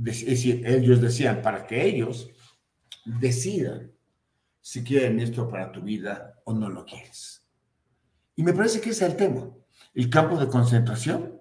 es 0.07 0.27
decir, 0.27 0.65
ellos 0.65 1.01
decían, 1.01 1.43
para 1.43 1.67
que 1.67 1.85
ellos 1.85 2.31
decidan 3.05 3.91
si 4.61 4.85
quieren 4.85 5.21
esto 5.21 5.49
para 5.49 5.73
tu 5.73 5.81
vida 5.81 6.35
o 6.45 6.53
no 6.53 6.69
lo 6.69 6.85
quieres. 6.85 7.43
Y 8.37 8.43
me 8.43 8.53
parece 8.53 8.81
que 8.81 8.91
ese 8.91 9.05
es 9.05 9.11
el 9.11 9.17
tema. 9.17 9.49
El 9.95 10.09
campo 10.09 10.39
de 10.39 10.49
concentración 10.49 11.41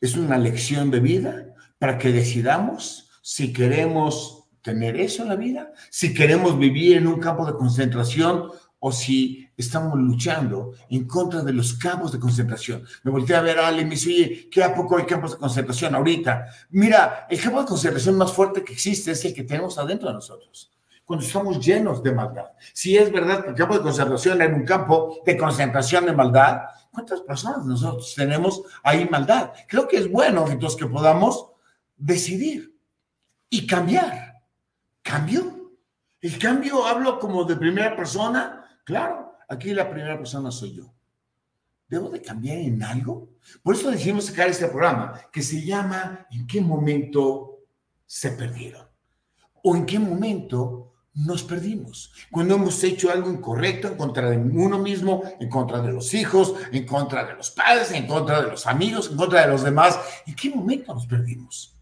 es 0.00 0.16
una 0.16 0.38
lección 0.38 0.90
de 0.90 1.00
vida 1.00 1.54
para 1.78 1.98
que 1.98 2.12
decidamos 2.12 3.10
si 3.22 3.52
queremos 3.52 4.48
tener 4.62 4.96
eso 4.96 5.22
en 5.22 5.28
la 5.28 5.36
vida, 5.36 5.72
si 5.90 6.12
queremos 6.12 6.58
vivir 6.58 6.96
en 6.96 7.06
un 7.06 7.18
campo 7.18 7.46
de 7.46 7.54
concentración 7.54 8.50
o 8.78 8.92
si 8.92 9.48
estamos 9.56 9.98
luchando 9.98 10.72
en 10.88 11.06
contra 11.06 11.42
de 11.42 11.52
los 11.52 11.74
campos 11.74 12.12
de 12.12 12.18
concentración. 12.18 12.82
Me 13.02 13.10
volteé 13.10 13.36
a 13.36 13.42
ver 13.42 13.58
a 13.58 13.68
Ale 13.68 13.82
y 13.82 13.84
me 13.84 13.90
dice, 13.90 14.48
¿qué 14.50 14.62
a 14.62 14.74
poco 14.74 14.96
hay 14.96 15.04
campos 15.04 15.32
de 15.32 15.38
concentración 15.38 15.94
ahorita? 15.94 16.46
Mira, 16.70 17.26
el 17.28 17.40
campo 17.40 17.60
de 17.60 17.66
concentración 17.66 18.16
más 18.16 18.32
fuerte 18.32 18.64
que 18.64 18.72
existe 18.72 19.12
es 19.12 19.24
el 19.24 19.34
que 19.34 19.44
tenemos 19.44 19.78
adentro 19.78 20.08
de 20.08 20.14
nosotros 20.14 20.70
cuando 21.10 21.26
estamos 21.26 21.58
llenos 21.58 22.04
de 22.04 22.12
maldad. 22.12 22.52
Si 22.72 22.96
es 22.96 23.10
verdad 23.10 23.42
que 23.42 23.50
el 23.50 23.56
campo 23.56 23.74
de 23.74 23.82
concentración 23.82 24.40
era 24.40 24.54
un 24.54 24.64
campo 24.64 25.18
de 25.26 25.36
concentración 25.36 26.06
de 26.06 26.12
maldad, 26.12 26.60
¿cuántas 26.92 27.20
personas 27.22 27.66
nosotros 27.66 28.14
tenemos 28.14 28.62
ahí 28.84 29.08
maldad? 29.10 29.50
Creo 29.66 29.88
que 29.88 29.96
es 29.96 30.08
bueno 30.08 30.46
entonces 30.48 30.78
que 30.78 30.86
podamos 30.86 31.50
decidir 31.96 32.78
y 33.48 33.66
cambiar. 33.66 34.40
¿Cambio? 35.02 35.72
El 36.20 36.38
cambio 36.38 36.86
hablo 36.86 37.18
como 37.18 37.42
de 37.42 37.56
primera 37.56 37.96
persona. 37.96 38.80
Claro, 38.84 39.32
aquí 39.48 39.74
la 39.74 39.90
primera 39.90 40.16
persona 40.16 40.52
soy 40.52 40.76
yo. 40.76 40.94
¿Debo 41.88 42.08
de 42.08 42.22
cambiar 42.22 42.58
en 42.58 42.84
algo? 42.84 43.30
Por 43.64 43.74
eso 43.74 43.90
decidimos 43.90 44.26
sacar 44.26 44.46
este 44.46 44.68
programa 44.68 45.20
que 45.32 45.42
se 45.42 45.60
llama 45.60 46.28
¿En 46.30 46.46
qué 46.46 46.60
momento 46.60 47.64
se 48.06 48.30
perdieron? 48.30 48.86
¿O 49.64 49.74
en 49.74 49.84
qué 49.84 49.98
momento 49.98 50.89
nos 51.14 51.42
perdimos. 51.42 52.12
Cuando 52.30 52.54
hemos 52.54 52.82
hecho 52.84 53.10
algo 53.10 53.30
incorrecto 53.30 53.88
en 53.88 53.96
contra 53.96 54.30
de 54.30 54.36
uno 54.36 54.78
mismo, 54.78 55.22
en 55.40 55.48
contra 55.48 55.80
de 55.80 55.92
los 55.92 56.14
hijos, 56.14 56.54
en 56.72 56.86
contra 56.86 57.24
de 57.24 57.34
los 57.34 57.50
padres, 57.50 57.90
en 57.92 58.06
contra 58.06 58.42
de 58.42 58.50
los 58.50 58.66
amigos, 58.66 59.10
en 59.10 59.16
contra 59.16 59.42
de 59.42 59.48
los 59.48 59.62
demás, 59.62 59.98
¿en 60.26 60.34
qué 60.34 60.50
momento 60.50 60.94
nos 60.94 61.06
perdimos? 61.06 61.76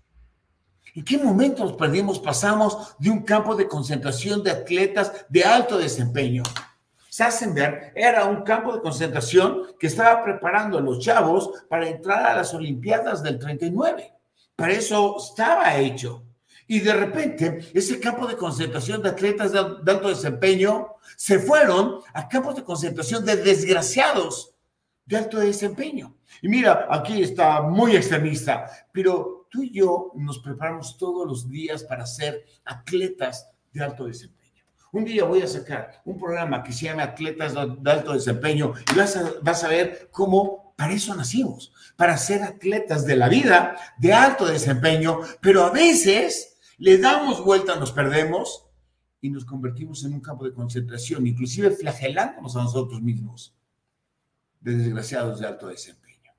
¿En 0.94 1.04
qué 1.04 1.18
momento 1.18 1.64
nos 1.64 1.74
perdimos? 1.74 2.18
Pasamos 2.18 2.96
de 2.98 3.10
un 3.10 3.22
campo 3.22 3.54
de 3.54 3.68
concentración 3.68 4.42
de 4.42 4.50
atletas 4.50 5.26
de 5.28 5.44
alto 5.44 5.78
desempeño. 5.78 6.42
Sassenberg 7.08 7.92
era 7.94 8.24
un 8.24 8.42
campo 8.42 8.72
de 8.72 8.80
concentración 8.80 9.62
que 9.78 9.86
estaba 9.86 10.24
preparando 10.24 10.78
a 10.78 10.80
los 10.80 10.98
chavos 11.00 11.50
para 11.68 11.88
entrar 11.88 12.26
a 12.26 12.36
las 12.36 12.54
Olimpiadas 12.54 13.22
del 13.22 13.38
39. 13.38 14.12
Para 14.56 14.72
eso 14.72 15.16
estaba 15.18 15.76
hecho. 15.76 16.24
Y 16.70 16.80
de 16.80 16.92
repente, 16.92 17.70
ese 17.72 17.98
campo 17.98 18.26
de 18.26 18.36
concentración 18.36 19.02
de 19.02 19.08
atletas 19.08 19.52
de, 19.52 19.58
alto 19.58 20.08
desempeño 20.10 20.96
se 21.16 21.38
fueron 21.38 22.00
a 22.12 22.28
campos 22.28 22.56
de 22.56 22.62
concentración 22.62 23.24
de 23.24 23.36
desgraciados 23.36 24.54
de 25.06 25.16
alto 25.16 25.38
desempeño. 25.40 26.14
Y 26.42 26.48
mira, 26.48 26.86
aquí 26.90 27.22
está 27.22 27.62
muy 27.62 27.96
extremista, 27.96 28.70
pero 28.92 29.48
tú 29.50 29.62
y 29.62 29.70
yo 29.70 30.12
nos 30.14 30.40
preparamos 30.40 30.98
todos 30.98 31.26
los 31.26 31.48
días 31.48 31.84
para 31.84 32.04
ser 32.04 32.44
atletas 32.66 33.48
de 33.72 33.82
alto 33.82 34.04
desempeño. 34.04 34.38
Un 34.92 35.06
día 35.06 35.24
voy 35.24 35.40
a 35.40 35.46
sacar 35.46 36.02
un 36.04 36.18
programa 36.18 36.62
que 36.62 36.72
se 36.72 36.84
llama 36.86 37.02
Atletas 37.02 37.54
de 37.54 37.90
Alto 37.90 38.12
Desempeño 38.12 38.74
y 38.92 38.96
vas 38.96 39.16
a, 39.16 39.32
vas 39.42 39.64
a 39.64 39.68
ver 39.68 40.08
cómo 40.10 40.68
para 40.76 40.92
eso 40.92 41.14
nacimos, 41.14 41.72
para 41.96 42.16
ser 42.16 42.42
atletas 42.42 43.04
de 43.04 43.16
la 43.16 43.28
vida 43.28 43.76
de 43.98 44.12
alto 44.12 44.46
desempeño, 44.46 45.20
pero 45.40 45.64
a 45.64 45.70
veces 45.70 46.47
le 46.78 46.98
damos 46.98 47.44
vuelta, 47.44 47.76
nos 47.76 47.92
perdemos 47.92 48.66
y 49.20 49.30
nos 49.30 49.44
convertimos 49.44 50.04
en 50.04 50.14
un 50.14 50.20
campo 50.20 50.44
de 50.44 50.52
concentración, 50.52 51.26
inclusive 51.26 51.70
flagelándonos 51.72 52.56
a 52.56 52.62
nosotros 52.62 53.02
mismos 53.02 53.54
de 54.60 54.76
desgraciados 54.76 55.40
de 55.40 55.46
alto 55.46 55.68
desempeño. 55.68 56.32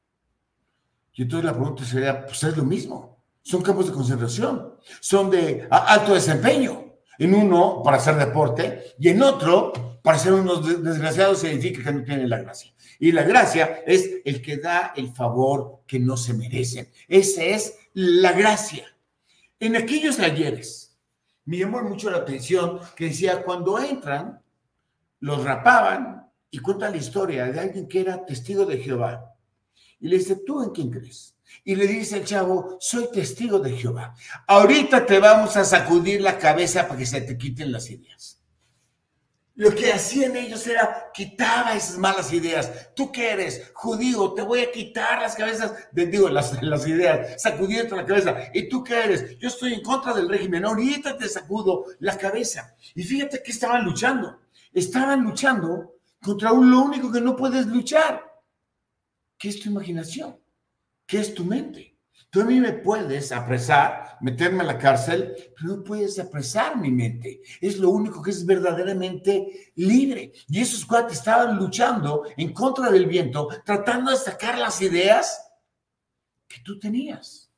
Y 1.13 1.23
entonces 1.23 1.45
la 1.45 1.53
pregunta 1.53 1.83
sería, 1.83 2.25
pues 2.25 2.41
es 2.43 2.55
lo 2.55 2.63
mismo, 2.63 3.21
son 3.41 3.61
campos 3.61 3.87
de 3.87 3.93
concentración, 3.93 4.75
son 5.01 5.29
de 5.29 5.67
alto 5.69 6.13
desempeño. 6.13 6.85
En 7.17 7.33
uno 7.33 7.83
para 7.83 7.97
hacer 7.97 8.15
deporte 8.15 8.95
y 8.97 9.09
en 9.09 9.21
otro 9.21 9.73
para 10.01 10.17
ser 10.17 10.31
unos 10.31 10.81
desgraciados 10.81 11.39
significa 11.39 11.83
que 11.83 11.91
no 11.91 12.03
tienen 12.03 12.29
la 12.29 12.39
gracia. 12.39 12.73
Y 12.97 13.11
la 13.11 13.23
gracia 13.23 13.81
es 13.85 14.21
el 14.23 14.41
que 14.41 14.55
da 14.57 14.93
el 14.95 15.11
favor 15.11 15.81
que 15.85 15.99
no 15.99 16.15
se 16.15 16.33
merecen. 16.33 16.89
Esa 17.09 17.43
es 17.43 17.75
la 17.93 18.31
gracia. 18.31 18.85
En 19.59 19.75
aquellos 19.75 20.17
talleres, 20.17 20.97
me 21.45 21.57
llamó 21.57 21.81
mucho 21.81 22.09
la 22.09 22.17
atención 22.17 22.79
que 22.95 23.05
decía, 23.05 23.43
cuando 23.43 23.79
entran, 23.79 24.41
los 25.19 25.43
rapaban 25.43 26.31
y 26.49 26.59
cuenta 26.59 26.89
la 26.89 26.97
historia 26.97 27.45
de 27.45 27.59
alguien 27.59 27.87
que 27.87 28.01
era 28.01 28.25
testigo 28.25 28.65
de 28.65 28.77
Jehová. 28.77 29.35
Y 29.99 30.07
le 30.07 30.17
dice, 30.17 30.37
¿tú 30.45 30.63
en 30.63 30.69
quién 30.69 30.89
crees? 30.89 31.35
Y 31.63 31.75
le 31.75 31.87
dice 31.87 32.17
el 32.17 32.25
chavo, 32.25 32.77
soy 32.79 33.11
testigo 33.11 33.59
de 33.59 33.75
Jehová. 33.75 34.15
Ahorita 34.47 35.05
te 35.05 35.19
vamos 35.19 35.57
a 35.57 35.65
sacudir 35.65 36.21
la 36.21 36.37
cabeza 36.37 36.87
para 36.87 36.99
que 36.99 37.05
se 37.05 37.21
te 37.21 37.37
quiten 37.37 37.71
las 37.71 37.89
ideas. 37.89 38.38
Lo 39.59 39.75
que 39.75 39.91
hacían 39.91 40.37
ellos 40.37 40.65
era 40.67 41.11
quitaba 41.13 41.75
esas 41.75 41.97
malas 41.97 42.31
ideas. 42.31 42.93
Tú 42.95 43.11
que 43.11 43.29
eres 43.29 43.73
judío, 43.73 44.33
te 44.33 44.41
voy 44.41 44.61
a 44.61 44.71
quitar 44.71 45.21
las 45.21 45.35
cabezas, 45.35 45.73
de, 45.91 46.05
digo, 46.05 46.29
las, 46.29 46.63
las 46.63 46.87
ideas, 46.87 47.41
sacudiendo 47.41 47.97
la 47.97 48.05
cabeza. 48.05 48.37
¿Y 48.53 48.69
tú 48.69 48.81
qué 48.85 49.03
eres? 49.03 49.37
Yo 49.37 49.49
estoy 49.49 49.73
en 49.73 49.83
contra 49.83 50.13
del 50.13 50.29
régimen. 50.29 50.63
Ahorita 50.63 51.17
te 51.17 51.27
sacudo 51.27 51.87
la 51.99 52.17
cabeza. 52.17 52.73
Y 52.95 53.03
fíjate 53.03 53.43
que 53.43 53.51
estaban 53.51 53.83
luchando. 53.83 54.39
Estaban 54.71 55.23
luchando 55.23 55.95
contra 56.21 56.53
un, 56.53 56.71
lo 56.71 56.79
único 56.79 57.11
que 57.11 57.19
no 57.19 57.35
puedes 57.35 57.65
luchar, 57.65 58.31
que 59.37 59.49
es 59.49 59.59
tu 59.59 59.69
imaginación, 59.69 60.39
que 61.05 61.19
es 61.19 61.33
tu 61.33 61.43
mente. 61.43 61.97
Tú 62.29 62.39
a 62.39 62.45
mí 62.45 62.61
me 62.61 62.71
puedes 62.71 63.33
apresar, 63.33 64.08
meterme 64.21 64.61
a 64.61 64.67
la 64.67 64.77
cárcel, 64.77 65.35
pero 65.55 65.77
no 65.77 65.83
puedes 65.83 66.19
apresar 66.19 66.77
mi 66.77 66.91
mente. 66.91 67.41
Es 67.61 67.77
lo 67.77 67.89
único 67.89 68.21
que 68.21 68.31
es 68.31 68.45
verdaderamente 68.45 69.71
libre. 69.75 70.31
Y 70.47 70.59
esos 70.59 70.85
cuates 70.85 71.17
estaban 71.17 71.57
luchando 71.57 72.23
en 72.37 72.53
contra 72.53 72.91
del 72.91 73.05
viento, 73.05 73.47
tratando 73.65 74.11
de 74.11 74.17
sacar 74.17 74.57
las 74.57 74.81
ideas 74.81 75.51
que 76.47 76.61
tú 76.61 76.79
tenías. 76.79 77.51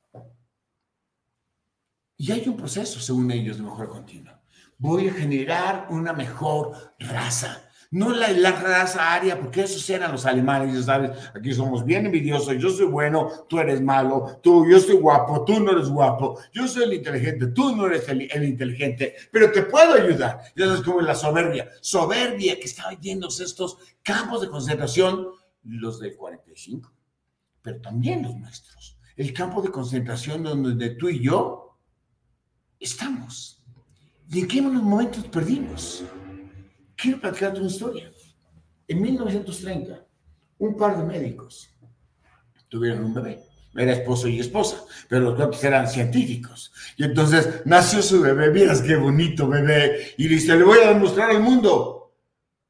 Y 2.17 2.31
hay 2.31 2.47
un 2.47 2.57
proceso, 2.57 2.99
según 2.99 3.31
ellos, 3.31 3.57
de 3.57 3.63
mejora 3.63 3.89
continua. 3.89 4.41
Voy 4.77 5.07
a 5.07 5.13
generar 5.13 5.87
una 5.89 6.13
mejor 6.13 6.93
raza 6.99 7.70
no 7.91 8.09
la, 8.09 8.31
la, 8.31 8.51
raza 8.53 9.13
aria, 9.13 9.37
porque 9.37 9.63
esos 9.63 9.87
eran 9.89 10.13
los 10.13 10.25
alemanes, 10.25 10.85
sabes, 10.85 11.11
aquí 11.35 11.53
somos 11.53 11.83
bien 11.83 12.05
envidiosos, 12.05 12.55
yo 12.57 12.69
soy 12.69 12.85
bueno, 12.85 13.29
tú 13.49 13.59
eres 13.59 13.81
malo, 13.81 14.39
tú, 14.41 14.65
yo 14.69 14.79
soy 14.79 14.95
guapo, 14.95 15.43
tú 15.43 15.59
no 15.59 15.73
eres 15.73 15.89
guapo, 15.89 16.39
yo 16.53 16.69
soy 16.69 16.83
el 16.83 16.93
inteligente, 16.93 17.47
tú 17.47 17.75
no 17.75 17.87
eres 17.87 18.07
el, 18.07 18.43
inteligente, 18.43 19.15
pero 19.29 19.51
te 19.51 19.63
puedo 19.63 19.93
ayudar. 19.93 20.41
Ya 20.55 20.67
sabes 20.67 20.81
como 20.83 21.01
la 21.01 21.13
soberbia, 21.13 21.69
soberbia 21.81 22.57
que 22.57 22.65
estaba 22.65 22.93
llenos 22.93 23.41
estos 23.41 23.77
campos 24.01 24.41
de 24.41 24.47
concentración, 24.47 25.27
los 25.63 25.99
del 25.99 26.15
45, 26.15 26.93
pero 27.61 27.81
también 27.81 28.23
los 28.23 28.35
nuestros. 28.35 28.97
El 29.17 29.33
campo 29.33 29.61
de 29.61 29.69
concentración 29.69 30.43
donde 30.43 30.91
tú 30.91 31.09
y 31.09 31.21
yo 31.21 31.77
estamos. 32.79 33.61
¿Y 34.29 34.39
en 34.39 34.47
qué 34.47 34.61
momentos 34.61 35.25
perdimos? 35.25 36.05
Quiero 37.01 37.19
platicarte 37.19 37.59
una 37.59 37.69
historia. 37.69 38.11
En 38.87 39.01
1930, 39.01 40.05
un 40.59 40.77
par 40.77 40.97
de 40.97 41.03
médicos 41.03 41.69
tuvieron 42.69 43.05
un 43.05 43.13
bebé. 43.13 43.43
Era 43.73 43.93
esposo 43.93 44.27
y 44.27 44.39
esposa, 44.39 44.83
pero 45.09 45.21
los 45.21 45.35
cuatro 45.35 45.57
eran 45.63 45.87
científicos. 45.87 46.71
Y 46.97 47.05
entonces 47.05 47.61
nació 47.65 48.01
su 48.01 48.21
bebé, 48.21 48.51
miras 48.51 48.81
qué 48.81 48.97
bonito 48.97 49.47
bebé, 49.47 50.13
y 50.17 50.27
dice, 50.27 50.55
le 50.55 50.63
voy 50.63 50.79
a 50.79 50.89
demostrar 50.89 51.31
al 51.31 51.41
mundo 51.41 52.13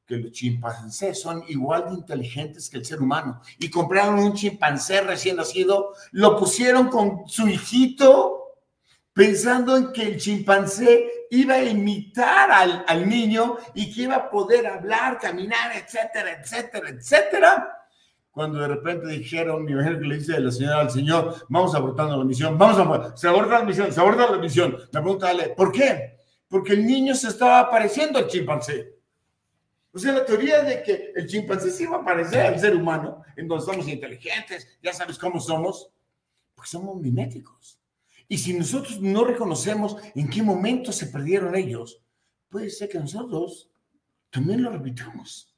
que 0.05 0.17
los 0.17 0.31
chimpancés 0.31 1.19
son 1.19 1.43
igual 1.47 1.85
de 1.89 1.95
inteligentes 1.95 2.69
que 2.69 2.77
el 2.77 2.85
ser 2.85 3.01
humano. 3.01 3.41
Y 3.59 3.69
compraron 3.69 4.19
un 4.19 4.33
chimpancé 4.33 5.01
recién 5.01 5.37
nacido, 5.37 5.93
lo 6.11 6.37
pusieron 6.37 6.87
con 6.87 7.27
su 7.27 7.47
hijito, 7.47 8.40
pensando 9.13 9.75
en 9.77 9.91
que 9.91 10.03
el 10.03 10.17
chimpancé 10.17 11.27
iba 11.29 11.55
a 11.55 11.63
imitar 11.63 12.51
al, 12.51 12.85
al, 12.87 13.07
niño 13.07 13.57
y 13.73 13.93
que 13.93 14.03
iba 14.03 14.15
a 14.15 14.29
poder 14.29 14.67
hablar, 14.67 15.19
caminar, 15.19 15.75
etcétera, 15.75 16.41
etcétera, 16.41 16.89
etcétera. 16.89 17.77
Cuando 18.31 18.59
de 18.59 18.67
repente 18.69 19.07
dijeron, 19.07 19.65
mi 19.65 19.73
mujer 19.73 19.99
que 19.99 20.05
le 20.05 20.17
dice 20.17 20.39
la 20.39 20.51
señora 20.51 20.79
al 20.79 20.89
señor, 20.89 21.45
vamos 21.49 21.75
abortando 21.75 22.17
la 22.17 22.23
misión, 22.23 22.57
vamos 22.57 22.79
a, 22.79 23.17
se 23.17 23.27
aborda 23.27 23.59
la 23.59 23.65
misión, 23.65 23.91
se 23.91 23.99
aborda 23.99 24.31
la 24.31 24.37
misión. 24.37 24.77
Me 24.93 25.01
pregunta, 25.01 25.33
¿por 25.55 25.71
qué? 25.71 26.17
Porque 26.47 26.73
el 26.73 26.85
niño 26.85 27.13
se 27.13 27.27
estaba 27.27 27.69
pareciendo 27.69 28.19
al 28.19 28.27
chimpancé. 28.27 28.95
O 29.93 29.99
sea, 29.99 30.13
la 30.13 30.25
teoría 30.25 30.61
de 30.63 30.81
que 30.81 31.11
el 31.13 31.27
chimpancé 31.27 31.71
se 31.71 31.83
iba 31.83 31.97
a 31.97 32.05
parecer 32.05 32.45
al 32.45 32.59
ser 32.59 32.73
humano, 32.73 33.21
en 33.35 33.49
donde 33.49 33.65
somos 33.65 33.87
inteligentes, 33.89 34.79
ya 34.81 34.93
sabes 34.93 35.17
cómo 35.17 35.41
somos, 35.41 35.91
porque 36.55 36.69
somos 36.69 36.95
miméticos. 37.01 37.80
Y 38.31 38.37
si 38.37 38.53
nosotros 38.53 39.01
no 39.01 39.25
reconocemos 39.25 39.97
en 40.15 40.29
qué 40.29 40.41
momento 40.41 40.93
se 40.93 41.07
perdieron 41.07 41.53
ellos, 41.53 42.01
puede 42.47 42.69
ser 42.69 42.87
que 42.87 42.97
nosotros 42.97 43.69
también 44.29 44.63
lo 44.63 44.71
repitamos. 44.71 45.53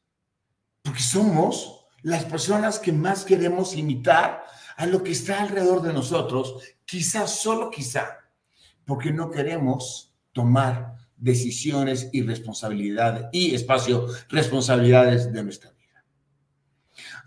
Porque 0.81 0.99
somos 0.99 1.85
las 2.01 2.25
personas 2.25 2.79
que 2.79 2.91
más 2.91 3.25
queremos 3.25 3.75
imitar 3.75 4.43
a 4.75 4.87
lo 4.87 5.03
que 5.03 5.11
está 5.11 5.43
alrededor 5.43 5.83
de 5.83 5.93
nosotros, 5.93 6.63
quizás, 6.83 7.39
solo 7.39 7.69
quizá, 7.69 8.07
porque 8.85 9.13
no 9.13 9.29
queremos 9.29 10.11
tomar 10.31 10.95
decisiones 11.15 12.09
y 12.11 12.23
responsabilidades 12.23 13.27
y 13.31 13.53
espacio, 13.53 14.07
responsabilidades 14.29 15.31
de 15.31 15.43
nuestra 15.43 15.69
vida. 15.73 16.03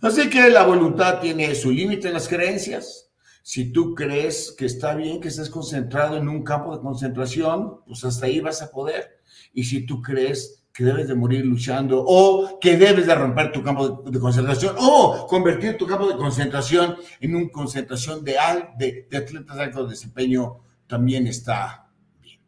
Así 0.03 0.29
que 0.29 0.51
la 0.51 0.65
voluntad 0.65 1.21
tiene 1.21 1.55
su 1.55 1.71
límite 1.71 2.09
en 2.09 2.15
las 2.15 2.27
creencias. 2.27 3.06
Si 3.47 3.71
tú 3.71 3.95
crees 3.95 4.53
que 4.59 4.67
está 4.67 4.97
bien 4.97 5.21
que 5.21 5.29
estés 5.29 5.51
concentrado 5.51 6.17
en 6.17 6.29
un 6.29 6.43
campo 6.43 6.75
de 6.77 6.83
concentración, 6.83 7.85
pues 7.87 8.03
hasta 8.03 8.27
ahí 8.27 8.41
vas 8.41 8.61
a 8.61 8.73
poder. 8.73 9.21
Y 9.55 9.63
si 9.63 9.87
tú 9.87 10.03
crees 10.03 10.65
que 10.73 10.83
debes 10.83 11.07
de 11.07 11.15
morir 11.15 11.47
luchando 11.47 12.03
o 12.05 12.59
que 12.59 12.77
debes 12.77 13.07
de 13.07 13.15
romper 13.15 13.53
tu 13.53 13.63
campo 13.63 14.03
de, 14.05 14.19
concentración 14.19 14.75
o 14.81 15.29
convertir 15.29 15.77
tu 15.77 15.87
campo 15.87 16.09
de 16.09 16.17
concentración 16.17 16.97
en 17.21 17.37
una 17.37 17.49
concentración 17.49 18.25
de, 18.25 18.37
de, 18.79 19.07
de 19.09 19.17
atletas 19.17 19.57
de 19.57 19.63
alto 19.63 19.87
desempeño 19.87 20.63
también 20.89 21.29
está 21.29 21.89
bien. 22.21 22.41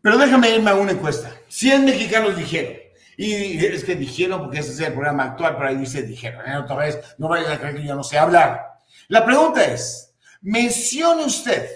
Pero 0.00 0.16
déjame 0.16 0.54
irme 0.54 0.70
a 0.70 0.76
una 0.76 0.92
encuesta. 0.92 1.30
100 1.48 1.84
mexicanos 1.84 2.34
dijeron, 2.34 2.72
y 3.18 3.62
es 3.62 3.84
que 3.84 3.94
dijeron 3.94 4.40
porque 4.40 4.60
ese 4.60 4.72
es 4.72 4.80
el 4.80 4.94
programa 4.94 5.24
actual, 5.24 5.54
pero 5.56 5.68
ahí 5.68 5.76
dice 5.76 6.02
dijeron, 6.02 6.50
¿eh? 6.50 6.56
otra 6.56 6.76
vez, 6.76 6.98
no 7.18 7.28
vayas 7.28 7.50
a 7.50 7.58
creer 7.58 7.76
que 7.76 7.86
yo 7.86 7.94
no 7.94 8.02
sé 8.02 8.16
hablar. 8.16 8.75
La 9.08 9.24
pregunta 9.24 9.64
es, 9.64 10.14
mencione 10.40 11.24
usted 11.24 11.68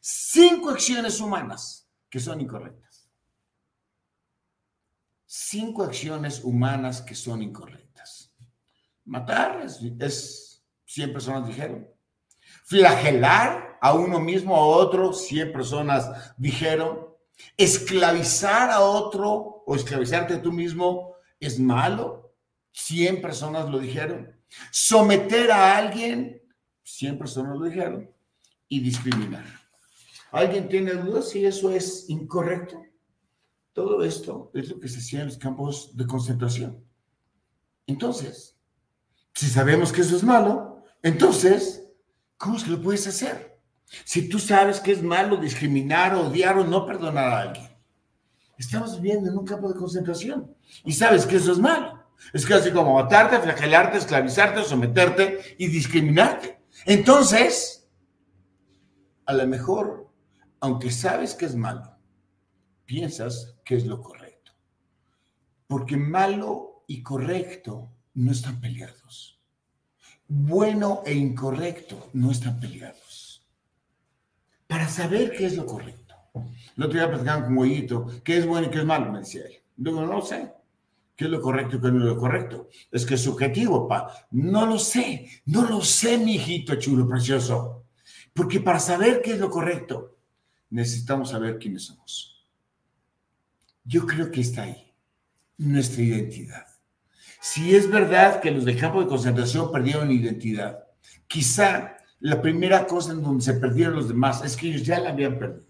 cinco 0.00 0.70
acciones 0.70 1.20
humanas 1.20 1.88
que 2.08 2.20
son 2.20 2.40
incorrectas 2.40 2.90
cinco 5.50 5.84
acciones 5.84 6.42
humanas 6.44 7.02
que 7.02 7.14
son 7.14 7.42
incorrectas. 7.42 8.32
Matar 9.04 9.62
es, 9.62 10.64
100 10.86 11.12
personas 11.12 11.46
dijeron. 11.46 11.88
Flagelar 12.64 13.78
a 13.80 13.94
uno 13.94 14.18
mismo 14.18 14.54
o 14.54 14.58
a 14.58 14.76
otro, 14.76 15.12
100 15.12 15.52
personas 15.52 16.34
dijeron. 16.36 17.06
Esclavizar 17.56 18.70
a 18.70 18.80
otro 18.80 19.62
o 19.66 19.74
esclavizarte 19.74 20.34
a 20.34 20.42
tú 20.42 20.52
mismo 20.52 21.14
es 21.38 21.58
malo, 21.58 22.34
100 22.72 23.22
personas 23.22 23.68
lo 23.68 23.78
dijeron. 23.78 24.36
Someter 24.70 25.50
a 25.52 25.76
alguien, 25.76 26.39
100 26.96 27.18
personas 27.18 27.58
lo 27.58 27.64
dijeron. 27.64 28.10
Y 28.68 28.80
discriminar. 28.80 29.44
¿Alguien 30.30 30.68
tiene 30.68 30.92
dudas 30.92 31.30
si 31.30 31.44
eso 31.44 31.70
es 31.70 32.08
incorrecto? 32.08 32.80
Todo 33.72 34.04
esto 34.04 34.50
es 34.54 34.68
lo 34.68 34.78
que 34.78 34.88
se 34.88 34.98
hacía 34.98 35.20
en 35.20 35.26
los 35.26 35.38
campos 35.38 35.96
de 35.96 36.06
concentración. 36.06 36.84
Entonces, 37.86 38.56
si 39.34 39.46
sabemos 39.46 39.92
que 39.92 40.02
eso 40.02 40.16
es 40.16 40.22
malo, 40.22 40.84
entonces, 41.02 41.84
¿cómo 42.36 42.56
es 42.56 42.64
que 42.64 42.70
lo 42.70 42.80
puedes 42.80 43.06
hacer? 43.06 43.58
Si 44.04 44.28
tú 44.28 44.38
sabes 44.38 44.78
que 44.78 44.92
es 44.92 45.02
malo 45.02 45.36
discriminar, 45.36 46.14
odiar 46.14 46.58
o 46.58 46.64
no 46.64 46.86
perdonar 46.86 47.28
a 47.28 47.40
alguien. 47.40 47.68
Estamos 48.56 49.00
viviendo 49.00 49.30
en 49.30 49.38
un 49.38 49.46
campo 49.46 49.72
de 49.72 49.78
concentración 49.78 50.54
y 50.84 50.92
sabes 50.92 51.26
que 51.26 51.36
eso 51.36 51.52
es 51.52 51.58
malo. 51.58 52.04
Es 52.32 52.44
casi 52.44 52.70
como 52.70 52.94
matarte, 52.94 53.40
flagelarte, 53.40 53.98
esclavizarte, 53.98 54.62
someterte 54.62 55.56
y 55.58 55.66
discriminarte. 55.68 56.59
Entonces, 56.86 57.88
a 59.26 59.32
lo 59.32 59.46
mejor, 59.46 60.10
aunque 60.60 60.90
sabes 60.90 61.34
que 61.34 61.46
es 61.46 61.54
malo, 61.54 61.96
piensas 62.84 63.56
que 63.64 63.76
es 63.76 63.86
lo 63.86 64.00
correcto. 64.00 64.52
Porque 65.66 65.96
malo 65.96 66.84
y 66.86 67.02
correcto 67.02 67.92
no 68.14 68.32
están 68.32 68.60
peleados. 68.60 69.40
Bueno 70.26 71.02
e 71.04 71.14
incorrecto 71.14 72.10
no 72.12 72.30
están 72.30 72.58
peleados. 72.60 73.46
Para 74.66 74.88
saber 74.88 75.32
qué 75.36 75.46
es 75.46 75.56
lo 75.56 75.66
correcto. 75.66 76.14
El 76.76 76.84
otro 76.84 76.98
día 76.98 77.08
platicando 77.08 77.46
con 77.46 77.54
Mollito, 77.54 78.06
qué 78.24 78.38
es 78.38 78.46
bueno 78.46 78.68
y 78.68 78.70
qué 78.70 78.78
es 78.78 78.84
malo, 78.84 79.12
me 79.12 79.20
decía 79.20 79.42
él. 79.44 79.56
No 79.76 80.06
lo 80.06 80.22
sé. 80.22 80.52
¿Qué 81.20 81.26
es 81.26 81.30
lo 81.32 81.42
correcto 81.42 81.76
y 81.76 81.80
qué 81.82 81.92
no 81.92 81.98
es 81.98 82.04
lo 82.04 82.16
correcto? 82.16 82.70
Es 82.90 83.04
que 83.04 83.12
es 83.12 83.20
subjetivo, 83.20 83.86
pa. 83.86 84.10
No 84.30 84.64
lo 84.64 84.78
sé. 84.78 85.28
No 85.44 85.68
lo 85.68 85.82
sé, 85.82 86.16
mi 86.16 86.36
hijito 86.36 86.76
chulo, 86.76 87.06
precioso. 87.06 87.84
Porque 88.32 88.58
para 88.58 88.80
saber 88.80 89.20
qué 89.20 89.32
es 89.32 89.38
lo 89.38 89.50
correcto, 89.50 90.16
necesitamos 90.70 91.28
saber 91.28 91.58
quiénes 91.58 91.82
somos. 91.82 92.48
Yo 93.84 94.06
creo 94.06 94.30
que 94.30 94.40
está 94.40 94.62
ahí, 94.62 94.94
nuestra 95.58 96.02
identidad. 96.02 96.66
Si 97.38 97.76
es 97.76 97.90
verdad 97.90 98.40
que 98.40 98.50
los 98.50 98.64
del 98.64 98.80
campo 98.80 99.02
de 99.02 99.06
concentración 99.06 99.70
perdieron 99.70 100.10
identidad, 100.10 100.86
quizá 101.26 101.98
la 102.20 102.40
primera 102.40 102.86
cosa 102.86 103.12
en 103.12 103.20
donde 103.20 103.44
se 103.44 103.52
perdieron 103.52 103.96
los 103.96 104.08
demás 104.08 104.42
es 104.42 104.56
que 104.56 104.68
ellos 104.68 104.84
ya 104.84 104.98
la 104.98 105.10
habían 105.10 105.38
perdido, 105.38 105.66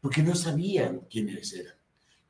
porque 0.00 0.22
no 0.22 0.36
sabían 0.36 1.00
quiénes 1.10 1.52
eran. 1.52 1.74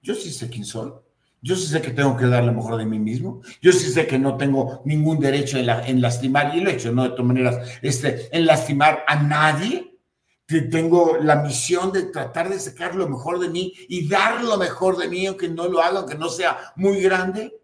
Yo 0.01 0.15
sí 0.15 0.31
sé 0.31 0.49
quién 0.49 0.65
soy, 0.65 0.93
yo 1.41 1.57
sí 1.57 1.67
sé 1.67 1.81
que 1.81 1.91
tengo 1.91 2.17
que 2.17 2.27
dar 2.27 2.45
lo 2.45 2.53
mejor 2.53 2.77
de 2.77 2.87
mí 2.87 2.99
mismo, 2.99 3.41
yo 3.61 3.73
sí 3.73 3.91
sé 3.91 4.07
que 4.07 4.19
no 4.19 4.37
tengo 4.37 4.83
ningún 4.85 5.21
derecho 5.21 5.59
en, 5.59 6.01
lastimar, 6.01 6.57
y 6.57 6.61
lo 6.61 6.71
he 6.71 6.75
hecho, 6.75 6.93
¿no? 6.93 7.05
De 7.05 7.11
todas 7.11 7.27
maneras, 7.27 7.79
este, 7.83 8.29
en 8.37 8.47
lastimar 8.47 9.05
a 9.07 9.23
nadie, 9.23 9.89
tengo 10.71 11.19
la 11.19 11.37
misión 11.37 11.93
de 11.93 12.05
tratar 12.05 12.49
de 12.49 12.59
sacar 12.59 12.95
lo 12.95 13.09
mejor 13.09 13.39
de 13.39 13.51
mí 13.51 13.73
y 13.89 14.09
dar 14.09 14.43
lo 14.43 14.57
mejor 14.57 14.97
de 14.97 15.09
mí, 15.09 15.27
aunque 15.27 15.49
no 15.49 15.69
lo 15.69 15.83
haga, 15.83 16.01
aunque 16.01 16.15
no 16.15 16.31
sea 16.31 16.73
muy 16.77 17.03
grande. 17.03 17.55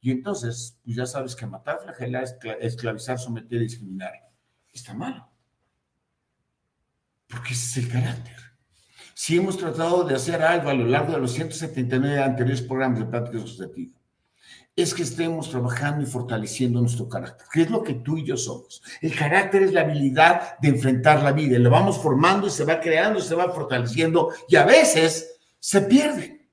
Y 0.00 0.12
entonces, 0.12 0.78
pues 0.84 0.96
ya 0.96 1.06
sabes 1.06 1.34
que 1.34 1.46
matar, 1.46 1.80
flagelar, 1.82 2.24
esclavizar, 2.60 3.18
someter 3.18 3.58
discriminar 3.58 4.12
está 4.72 4.94
malo. 4.94 5.28
Porque 7.28 7.52
ese 7.52 7.80
es 7.80 7.86
el 7.86 7.92
carácter. 7.92 8.41
Si 9.14 9.36
hemos 9.36 9.56
tratado 9.56 10.04
de 10.04 10.14
hacer 10.14 10.42
algo 10.42 10.70
a 10.70 10.74
lo 10.74 10.86
largo 10.86 11.12
de 11.12 11.20
los 11.20 11.32
179 11.32 12.22
anteriores 12.22 12.62
programas 12.62 13.00
de 13.00 13.04
práctica 13.06 13.38
asociativa, 13.38 13.92
es 14.74 14.94
que 14.94 15.02
estemos 15.02 15.50
trabajando 15.50 16.02
y 16.02 16.06
fortaleciendo 16.06 16.80
nuestro 16.80 17.08
carácter, 17.08 17.46
que 17.52 17.62
es 17.62 17.70
lo 17.70 17.82
que 17.82 17.94
tú 17.94 18.16
y 18.16 18.24
yo 18.24 18.36
somos. 18.36 18.82
El 19.02 19.14
carácter 19.14 19.64
es 19.64 19.72
la 19.72 19.82
habilidad 19.82 20.58
de 20.60 20.68
enfrentar 20.68 21.22
la 21.22 21.32
vida, 21.32 21.58
lo 21.58 21.68
vamos 21.68 21.98
formando 21.98 22.46
y 22.46 22.50
se 22.50 22.64
va 22.64 22.80
creando, 22.80 23.20
se 23.20 23.34
va 23.34 23.52
fortaleciendo 23.52 24.30
y 24.48 24.56
a 24.56 24.64
veces 24.64 25.40
se 25.60 25.82
pierde. 25.82 26.48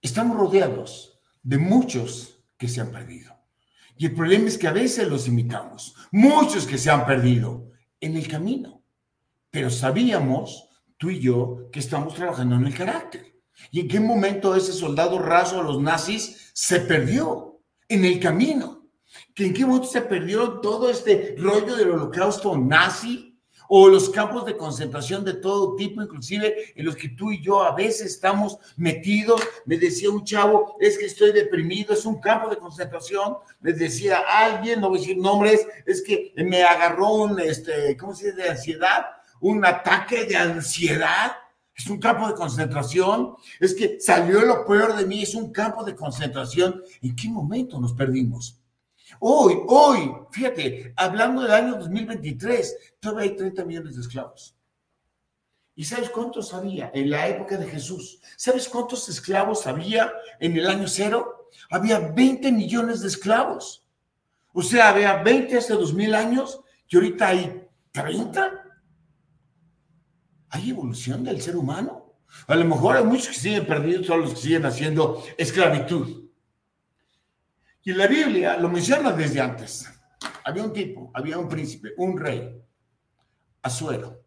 Estamos 0.00 0.36
rodeados 0.36 1.18
de 1.42 1.58
muchos 1.58 2.38
que 2.56 2.68
se 2.68 2.80
han 2.80 2.92
perdido. 2.92 3.34
Y 3.98 4.06
el 4.06 4.14
problema 4.14 4.46
es 4.46 4.58
que 4.58 4.68
a 4.68 4.72
veces 4.72 5.08
los 5.08 5.26
imitamos, 5.26 5.94
muchos 6.12 6.66
que 6.66 6.78
se 6.78 6.90
han 6.90 7.04
perdido 7.04 7.72
en 8.00 8.16
el 8.16 8.28
camino. 8.28 8.75
Pero 9.56 9.70
sabíamos, 9.70 10.68
tú 10.98 11.08
y 11.08 11.18
yo, 11.18 11.70
que 11.72 11.78
estamos 11.78 12.12
trabajando 12.12 12.56
en 12.56 12.66
el 12.66 12.74
carácter. 12.74 13.40
¿Y 13.70 13.80
en 13.80 13.88
qué 13.88 13.98
momento 13.98 14.54
ese 14.54 14.74
soldado 14.74 15.18
raso 15.18 15.58
a 15.58 15.64
los 15.64 15.80
nazis 15.80 16.50
se 16.52 16.80
perdió 16.80 17.62
en 17.88 18.04
el 18.04 18.20
camino? 18.20 18.86
¿Que 19.34 19.46
¿En 19.46 19.54
qué 19.54 19.64
momento 19.64 19.86
se 19.86 20.02
perdió 20.02 20.60
todo 20.60 20.90
este 20.90 21.36
rollo 21.38 21.74
del 21.74 21.92
holocausto 21.92 22.54
nazi? 22.58 23.26
o 23.68 23.88
los 23.88 24.10
campos 24.10 24.46
de 24.46 24.56
concentración 24.56 25.24
de 25.24 25.34
todo 25.34 25.74
tipo, 25.74 26.02
inclusive 26.02 26.72
en 26.74 26.84
los 26.84 26.94
que 26.94 27.08
tú 27.08 27.32
y 27.32 27.42
yo 27.42 27.62
a 27.62 27.74
veces 27.74 28.12
estamos 28.12 28.58
metidos. 28.76 29.40
Me 29.64 29.76
decía 29.76 30.10
un 30.10 30.24
chavo, 30.24 30.76
es 30.78 30.96
que 30.98 31.06
estoy 31.06 31.32
deprimido, 31.32 31.92
es 31.92 32.06
un 32.06 32.20
campo 32.20 32.48
de 32.48 32.58
concentración. 32.58 33.38
Me 33.60 33.72
decía 33.72 34.22
alguien, 34.28 34.80
no 34.80 34.88
voy 34.88 34.98
a 34.98 35.00
decir 35.00 35.18
nombres, 35.18 35.66
es 35.84 36.02
que 36.02 36.32
me 36.36 36.62
agarró 36.62 37.12
un, 37.12 37.40
este, 37.40 37.96
¿cómo 37.96 38.14
se 38.14 38.26
dice?, 38.26 38.42
de 38.42 38.50
ansiedad, 38.50 39.06
un 39.40 39.64
ataque 39.64 40.24
de 40.24 40.36
ansiedad 40.36 41.32
es 41.76 41.86
un 41.88 41.98
campo 41.98 42.26
de 42.26 42.34
concentración, 42.34 43.36
es 43.60 43.74
que 43.74 44.00
salió 44.00 44.40
lo 44.40 44.66
peor 44.66 44.96
de 44.96 45.04
mí, 45.04 45.22
es 45.22 45.34
un 45.34 45.52
campo 45.52 45.84
de 45.84 45.94
concentración. 45.94 46.82
¿En 47.02 47.14
qué 47.14 47.28
momento 47.28 47.78
nos 47.78 47.92
perdimos? 47.92 48.58
Hoy, 49.20 49.58
hoy, 49.68 50.10
fíjate, 50.30 50.94
hablando 50.96 51.42
del 51.42 51.52
año 51.52 51.76
2023, 51.76 52.94
todavía 52.98 53.30
hay 53.30 53.36
30 53.36 53.64
millones 53.66 53.94
de 53.94 54.00
esclavos. 54.00 54.56
¿Y 55.74 55.84
sabes 55.84 56.08
cuántos 56.08 56.54
había 56.54 56.90
en 56.94 57.10
la 57.10 57.28
época 57.28 57.58
de 57.58 57.66
Jesús? 57.66 58.20
¿Sabes 58.36 58.66
cuántos 58.68 59.10
esclavos 59.10 59.66
había 59.66 60.10
en 60.40 60.56
el 60.56 60.66
año 60.66 60.88
cero? 60.88 61.50
Había 61.70 61.98
20 61.98 62.50
millones 62.52 63.02
de 63.02 63.08
esclavos. 63.08 63.86
O 64.54 64.62
sea, 64.62 64.88
había 64.88 65.22
20 65.22 65.58
hace 65.58 65.74
2000 65.74 66.14
años 66.14 66.60
y 66.88 66.96
ahorita 66.96 67.28
hay 67.28 67.68
30. 67.92 68.65
¿Hay 70.56 70.70
evolución 70.70 71.22
del 71.22 71.42
ser 71.42 71.54
humano? 71.54 72.14
A 72.46 72.54
lo 72.54 72.64
mejor 72.64 72.96
hay 72.96 73.04
muchos 73.04 73.28
que 73.28 73.34
siguen 73.34 73.66
perdidos, 73.66 74.06
son 74.06 74.22
los 74.22 74.30
que 74.30 74.40
siguen 74.40 74.64
haciendo 74.64 75.22
esclavitud. 75.36 76.30
Y 77.82 77.92
la 77.92 78.06
Biblia 78.06 78.56
lo 78.56 78.70
menciona 78.70 79.12
desde 79.12 79.38
antes. 79.38 79.86
Había 80.44 80.64
un 80.64 80.72
tipo, 80.72 81.10
había 81.12 81.36
un 81.36 81.46
príncipe, 81.46 81.92
un 81.98 82.18
rey, 82.18 82.58
Azuero, 83.60 84.24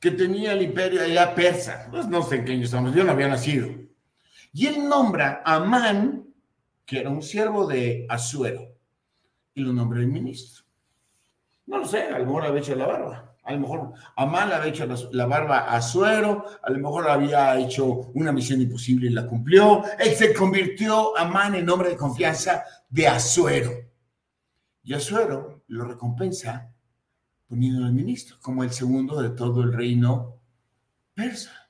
que 0.00 0.10
tenía 0.10 0.52
el 0.52 0.62
imperio 0.62 1.00
allá 1.00 1.32
persa. 1.32 1.86
Pues 1.92 2.08
no 2.08 2.24
sé 2.24 2.36
en 2.36 2.44
qué 2.44 2.52
año 2.54 2.64
estamos, 2.64 2.92
yo 2.92 3.04
no 3.04 3.12
había 3.12 3.28
nacido. 3.28 3.68
Y 4.52 4.66
él 4.66 4.88
nombra 4.88 5.42
a 5.44 5.54
Amán, 5.56 6.26
que 6.84 6.98
era 6.98 7.08
un 7.08 7.22
siervo 7.22 7.68
de 7.68 8.04
Azuero, 8.08 8.66
y 9.54 9.60
lo 9.60 9.72
nombra 9.72 10.00
el 10.00 10.08
ministro. 10.08 10.64
No 11.66 11.78
lo 11.78 11.86
sé, 11.86 12.02
a 12.02 12.18
lo 12.18 12.26
mejor 12.26 12.46
había 12.46 12.60
hecho 12.60 12.74
la 12.74 12.86
barba. 12.88 13.31
A 13.44 13.52
lo 13.52 13.60
mejor 13.60 13.92
Amán 14.16 14.48
le 14.48 14.54
había 14.54 14.70
hecho 14.70 14.86
la, 15.10 15.26
barba 15.26 15.74
a 15.74 15.82
Suero, 15.82 16.44
a 16.62 16.70
lo 16.70 16.78
mejor 16.78 17.08
había 17.08 17.58
hecho 17.58 17.84
una 18.14 18.30
misión 18.30 18.60
imposible 18.60 19.08
y 19.08 19.12
la 19.12 19.26
cumplió. 19.26 19.82
Él 19.98 20.14
se 20.14 20.32
convirtió 20.32 21.16
Amán 21.18 21.56
en 21.56 21.68
hombre 21.68 21.90
de 21.90 21.96
confianza 21.96 22.62
de 22.88 23.08
Azuero. 23.08 23.72
Y 24.84 24.94
Azuero 24.94 25.64
lo 25.66 25.84
recompensa 25.86 26.72
poniendo 27.48 27.84
al 27.84 27.92
ministro 27.92 28.36
como 28.40 28.62
el 28.62 28.70
segundo 28.70 29.20
de 29.20 29.30
todo 29.30 29.62
el 29.62 29.72
reino 29.72 30.40
persa. 31.14 31.68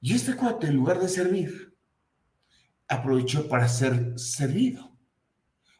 Y 0.00 0.14
este 0.14 0.36
cuate, 0.36 0.68
en 0.68 0.76
lugar 0.76 1.00
de 1.00 1.08
servir, 1.08 1.76
aprovechó 2.86 3.48
para 3.48 3.68
ser 3.68 4.16
servido 4.16 4.92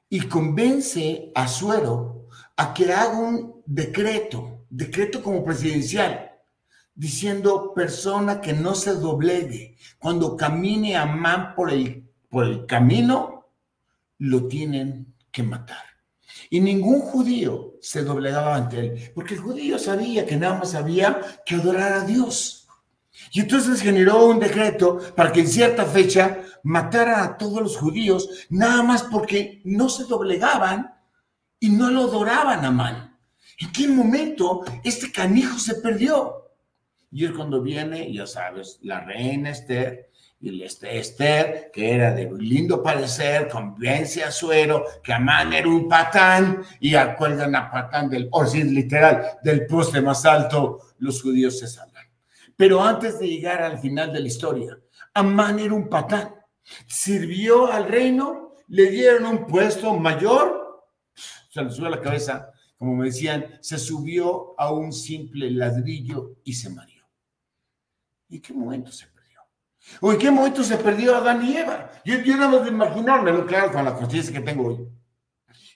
y 0.08 0.20
convence 0.22 1.30
a 1.34 1.46
Suero 1.46 2.26
a 2.56 2.74
que 2.74 2.92
haga 2.92 3.16
un 3.16 3.62
decreto 3.64 4.57
decreto 4.70 5.22
como 5.22 5.44
presidencial, 5.44 6.32
diciendo 6.94 7.72
persona 7.74 8.40
que 8.40 8.52
no 8.52 8.74
se 8.74 8.94
doblegue. 8.94 9.76
Cuando 9.98 10.36
camine 10.36 10.96
Amán 10.96 11.54
por 11.54 11.70
el, 11.70 12.08
por 12.28 12.44
el 12.44 12.66
camino, 12.66 13.46
lo 14.18 14.46
tienen 14.48 15.14
que 15.30 15.42
matar. 15.42 15.84
Y 16.50 16.60
ningún 16.60 17.00
judío 17.00 17.74
se 17.80 18.02
doblegaba 18.02 18.56
ante 18.56 18.80
él, 18.80 19.12
porque 19.14 19.34
el 19.34 19.40
judío 19.40 19.78
sabía 19.78 20.26
que 20.26 20.36
nada 20.36 20.58
más 20.58 20.74
había 20.74 21.20
que 21.44 21.56
adorar 21.56 21.92
a 21.92 22.04
Dios. 22.04 22.66
Y 23.32 23.40
entonces 23.40 23.80
generó 23.80 24.26
un 24.26 24.38
decreto 24.38 24.98
para 25.16 25.32
que 25.32 25.40
en 25.40 25.48
cierta 25.48 25.84
fecha 25.84 26.40
matara 26.62 27.22
a 27.22 27.36
todos 27.36 27.62
los 27.62 27.76
judíos, 27.76 28.46
nada 28.48 28.82
más 28.82 29.02
porque 29.04 29.60
no 29.64 29.88
se 29.88 30.04
doblegaban 30.04 30.94
y 31.60 31.70
no 31.70 31.90
lo 31.90 32.02
adoraban 32.02 32.64
a 32.64 32.68
Amán. 32.68 33.07
¿En 33.58 33.72
qué 33.72 33.88
momento 33.88 34.64
este 34.84 35.10
canijo 35.10 35.58
se 35.58 35.76
perdió? 35.76 36.44
Y 37.10 37.24
es 37.24 37.32
cuando 37.32 37.60
viene, 37.60 38.12
ya 38.12 38.26
sabes, 38.26 38.78
la 38.82 39.00
reina 39.00 39.50
Esther, 39.50 40.10
y 40.40 40.62
este 40.62 40.98
Esther, 40.98 41.70
que 41.72 41.92
era 41.92 42.14
de 42.14 42.30
lindo 42.38 42.80
parecer, 42.80 43.48
convence 43.48 44.22
a 44.22 44.30
Suero 44.30 44.84
que 45.02 45.12
Amán 45.12 45.52
era 45.52 45.66
un 45.66 45.88
patán 45.88 46.62
y 46.78 46.94
acuerdan 46.94 47.56
a 47.56 47.68
patán 47.68 48.08
del, 48.08 48.28
o 48.30 48.46
sin 48.46 48.72
literal, 48.72 49.38
del 49.42 49.66
poste 49.66 50.00
más 50.00 50.24
alto, 50.24 50.92
los 50.98 51.20
judíos 51.20 51.58
se 51.58 51.66
salvan. 51.66 52.06
Pero 52.56 52.84
antes 52.84 53.18
de 53.18 53.26
llegar 53.26 53.62
al 53.62 53.78
final 53.78 54.12
de 54.12 54.20
la 54.20 54.28
historia, 54.28 54.78
Amán 55.14 55.58
era 55.58 55.74
un 55.74 55.88
patán. 55.88 56.34
Sirvió 56.86 57.72
al 57.72 57.88
reino, 57.88 58.54
le 58.68 58.90
dieron 58.90 59.26
un 59.26 59.46
puesto 59.46 59.94
mayor, 59.94 60.84
se 61.50 61.62
le 61.62 61.70
sube 61.70 61.90
la 61.90 62.00
cabeza, 62.00 62.52
como 62.78 62.94
me 62.94 63.06
decían, 63.06 63.58
se 63.60 63.76
subió 63.76 64.54
a 64.58 64.72
un 64.72 64.92
simple 64.92 65.50
ladrillo 65.50 66.36
y 66.44 66.54
se 66.54 66.70
mareó. 66.70 67.04
¿Y 68.28 68.38
qué 68.40 68.54
momento 68.54 68.92
se 68.92 69.06
perdió? 69.06 69.40
¿O 70.00 70.12
en 70.12 70.18
qué 70.18 70.30
momento 70.30 70.62
se 70.62 70.76
perdió 70.76 71.16
Adán 71.16 71.44
y 71.44 71.56
Eva? 71.56 71.90
Yo, 72.04 72.20
yo 72.20 72.36
nada 72.36 72.52
más 72.52 72.64
de 72.64 72.70
imaginármelo, 72.70 73.46
claro, 73.46 73.72
con 73.72 73.84
la 73.84 73.96
conciencia 73.96 74.32
que 74.32 74.40
tengo 74.40 74.68
hoy. 74.68 74.88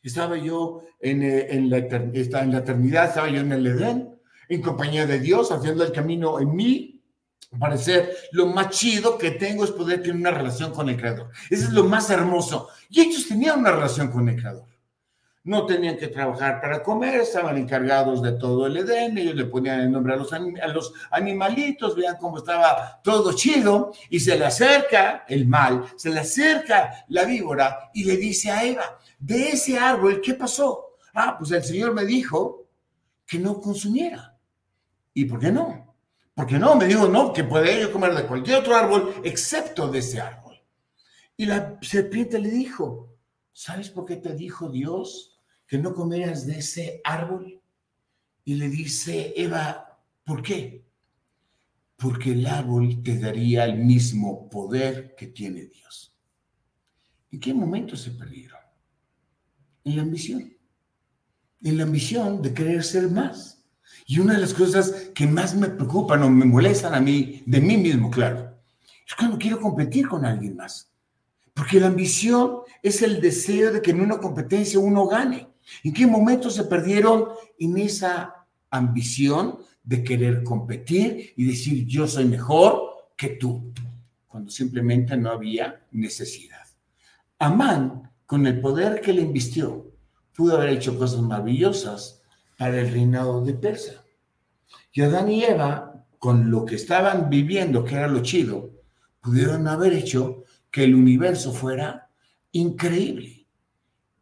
Estaba 0.01 0.37
yo 0.37 0.85
en, 1.01 1.23
eh, 1.25 1.49
en, 1.51 1.71
la, 1.71 1.79
eternidad, 1.79 3.09
estaba 3.09 3.29
yo 3.29 3.41
en 3.41 3.53
el 3.53 3.67
Edén, 3.67 4.21
en 4.49 4.63
compañía 4.63 5.05
de 5.05 5.19
Dios, 5.19 5.51
haciendo 5.51 5.85
el 5.85 5.93
camino 5.93 6.39
en 6.39 6.55
mí, 6.55 7.03
parecer 7.59 8.17
lo 8.31 8.47
más 8.47 8.71
chido 8.71 9.19
que 9.19 9.33
tengo 9.33 9.65
es 9.65 9.73
poder 9.73 10.03
tener 10.03 10.17
una 10.17 10.31
relación 10.31 10.73
con 10.73 10.89
el 10.89 10.97
Creador. 10.97 11.31
Eso 11.51 11.65
es 11.65 11.73
lo 11.73 11.85
más 11.85 12.11
hermoso. 12.11 12.69
Y 12.89 13.01
ellos 13.01 13.27
tenían 13.27 13.59
una 13.59 13.73
relación 13.73 14.11
con 14.11 14.29
el 14.29 14.37
Creador 14.37 14.72
no 15.45 15.67
tenían 15.67 15.97
que 15.97 16.09
trabajar 16.09 16.61
para 16.61 16.83
comer, 16.83 17.21
estaban 17.21 17.57
encargados 17.57 18.23
de 18.23 18.33
todo 18.33 18.67
el 18.67 18.77
Edén, 18.77 19.19
ellos 19.19 19.35
le 19.35 19.47
ponían 19.47 19.81
el 19.81 19.91
nombre 19.91 20.15
a 20.15 20.69
los, 20.69 20.93
animalitos, 21.11 21.97
vean 21.97 22.17
cómo 22.21 22.39
estaba 22.39 23.01
todo 23.03 23.33
chido, 23.33 23.93
y 24.09 24.21
se 24.21 24.39
le 24.39 24.45
acerca 24.45 25.25
el 25.29 25.47
mal, 25.47 25.85
se 25.97 26.11
le 26.11 26.21
acerca 26.21 27.05
la 27.09 27.25
víbora 27.25 27.91
y 27.93 28.05
le 28.05 28.17
dice 28.17 28.51
a 28.51 28.65
Eva, 28.65 28.99
de 29.19 29.51
ese 29.51 29.79
árbol, 29.79 30.21
¿qué 30.21 30.35
pasó? 30.35 30.97
Ah, 31.15 31.37
pues 31.39 31.51
el 31.51 31.65
Señor 31.65 31.93
me 31.93 32.05
dijo 32.05 32.69
que 33.27 33.39
no 33.39 33.61
consumiera. 33.61 34.37
¿Y 35.15 35.25
por 35.25 35.41
qué 35.41 35.51
no? 35.51 35.95
Porque 36.35 36.59
no, 36.59 36.75
me 36.77 36.87
dijo, 36.87 37.09
no, 37.09 37.33
que 37.33 37.45
puede 37.45 37.81
yo 37.81 37.93
comer 37.93 38.15
de 38.15 38.27
cualquier 38.27 38.59
otro 38.59 38.77
árbol 38.77 39.15
excepto 39.23 39.89
de 39.89 39.99
ese 39.99 40.21
árbol. 40.21 40.61
Y 41.37 41.47
la 41.47 41.79
serpiente 41.83 42.39
le 42.39 42.49
dijo, 42.49 43.11
¿sabes 43.53 43.91
por 43.91 44.07
qué 44.07 44.17
te 44.17 44.35
dijo 44.35 44.69
Dios? 44.69 45.32
Que 45.73 45.79
no 45.79 45.95
comeras 45.95 46.47
de 46.47 46.59
ese 46.59 47.01
árbol. 47.03 47.59
Y 48.45 48.57
le 48.57 48.69
dice 48.69 49.33
Eva, 49.35 49.99
¿por 50.23 50.43
qué? 50.43 50.85
Porque 51.97 52.33
el 52.33 52.47
árbol 52.47 53.03
te 53.03 53.19
daría 53.19 53.65
el 53.65 53.79
mismo 53.79 54.51
poder 54.51 55.15
que 55.17 55.29
tiene 55.29 55.63
Dios. 55.65 56.15
¿En 57.31 57.41
qué 57.41 57.55
momento 57.55 57.97
se 57.97 58.11
perdieron? 58.11 58.61
En 59.85 59.97
la 59.97 60.03
ambición. 60.03 60.55
En 61.63 61.79
la 61.79 61.85
ambición 61.85 62.43
de 62.43 62.53
querer 62.53 62.85
ser 62.85 63.09
más. 63.09 63.65
Y 64.05 64.19
una 64.19 64.35
de 64.35 64.41
las 64.43 64.53
cosas 64.53 64.91
que 65.15 65.27
más 65.27 65.57
me 65.57 65.69
preocupan 65.69 66.23
o 66.23 66.29
me 66.29 66.45
molestan 66.45 66.93
a 66.93 67.01
mí, 67.01 67.43
de 67.47 67.63
mí 67.63 67.79
mismo, 67.79 68.11
claro, 68.11 68.59
es 69.09 69.15
cuando 69.15 69.39
quiero 69.39 69.59
competir 69.59 70.07
con 70.07 70.27
alguien 70.27 70.55
más. 70.55 70.93
Porque 71.55 71.81
la 71.81 71.87
ambición 71.87 72.59
es 72.83 73.01
el 73.01 73.23
deseo 73.23 73.73
de 73.73 73.81
que 73.81 73.93
en 73.93 74.03
una 74.03 74.19
competencia 74.19 74.79
uno 74.79 75.07
gane. 75.07 75.51
¿En 75.85 75.93
qué 75.93 76.07
momento 76.07 76.51
se 76.51 76.65
perdieron 76.65 77.29
en 77.59 77.79
esa 77.79 78.47
ambición 78.71 79.59
de 79.83 80.05
querer 80.05 80.43
competir 80.43 81.33
y 81.37 81.45
decir 81.45 81.87
yo 81.87 82.07
soy 82.07 82.25
mejor 82.25 83.11
que 83.17 83.31
tú? 83.31 83.73
Cuando 84.27 84.51
simplemente 84.51 85.17
no 85.17 85.31
había 85.31 85.85
necesidad. 85.91 86.63
Amán, 87.39 88.11
con 88.27 88.47
el 88.47 88.61
poder 88.61 89.01
que 89.01 89.13
le 89.13 89.23
invistió, 89.23 89.93
pudo 90.35 90.57
haber 90.57 90.71
hecho 90.71 90.99
cosas 90.99 91.21
maravillosas 91.21 92.23
para 92.57 92.81
el 92.81 92.93
reinado 92.93 93.45
de 93.45 93.55
Persia. 93.55 94.03
Y 94.93 95.03
Adán 95.03 95.31
y 95.31 95.45
Eva, 95.45 96.07
con 96.19 96.51
lo 96.51 96.65
que 96.65 96.77
estaban 96.77 97.29
viviendo, 97.29 97.85
que 97.85 97.97
era 97.97 98.09
lo 98.09 98.23
chido, 98.23 98.71
pudieron 99.21 99.67
haber 99.69 99.93
hecho 99.93 100.45
que 100.71 100.85
el 100.85 100.95
universo 100.95 101.53
fuera 101.53 102.09
increíble, 102.53 103.47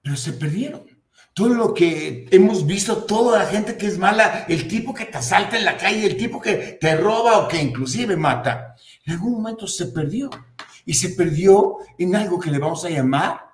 pero 0.03 0.17
se 0.17 0.33
perdieron 0.33 0.90
todo 1.35 1.51
lo 1.51 1.75
que 1.75 2.27
hemos 2.31 2.67
visto, 2.67 3.05
toda 3.05 3.39
la 3.39 3.47
gente 3.47 3.77
que 3.77 3.87
es 3.87 3.99
mala, 3.99 4.45
el 4.49 4.67
tipo 4.69 4.93
que 4.93 5.07
te 5.07 5.19
asalta 5.19 5.57
en 5.57 5.65
la 5.65 5.77
calle, 5.77 6.07
el 6.07 6.17
tipo 6.17 6.41
que 6.41 6.79
te 6.81 6.97
roba 6.97 7.39
o 7.39 7.49
que 7.49 7.63
inclusive 7.63 8.17
mata, 8.17 8.75
en 9.07 9.13
algún 9.15 9.35
momento 9.35 9.67
se 9.67 9.87
perdió. 9.87 10.31
Y 10.87 10.95
se 10.95 11.11
perdió 11.11 11.77
en 11.99 12.17
algo 12.17 12.41
que 12.41 12.51
le 12.51 12.59
vamos 12.59 12.85
a 12.85 12.91
llamar 12.91 13.51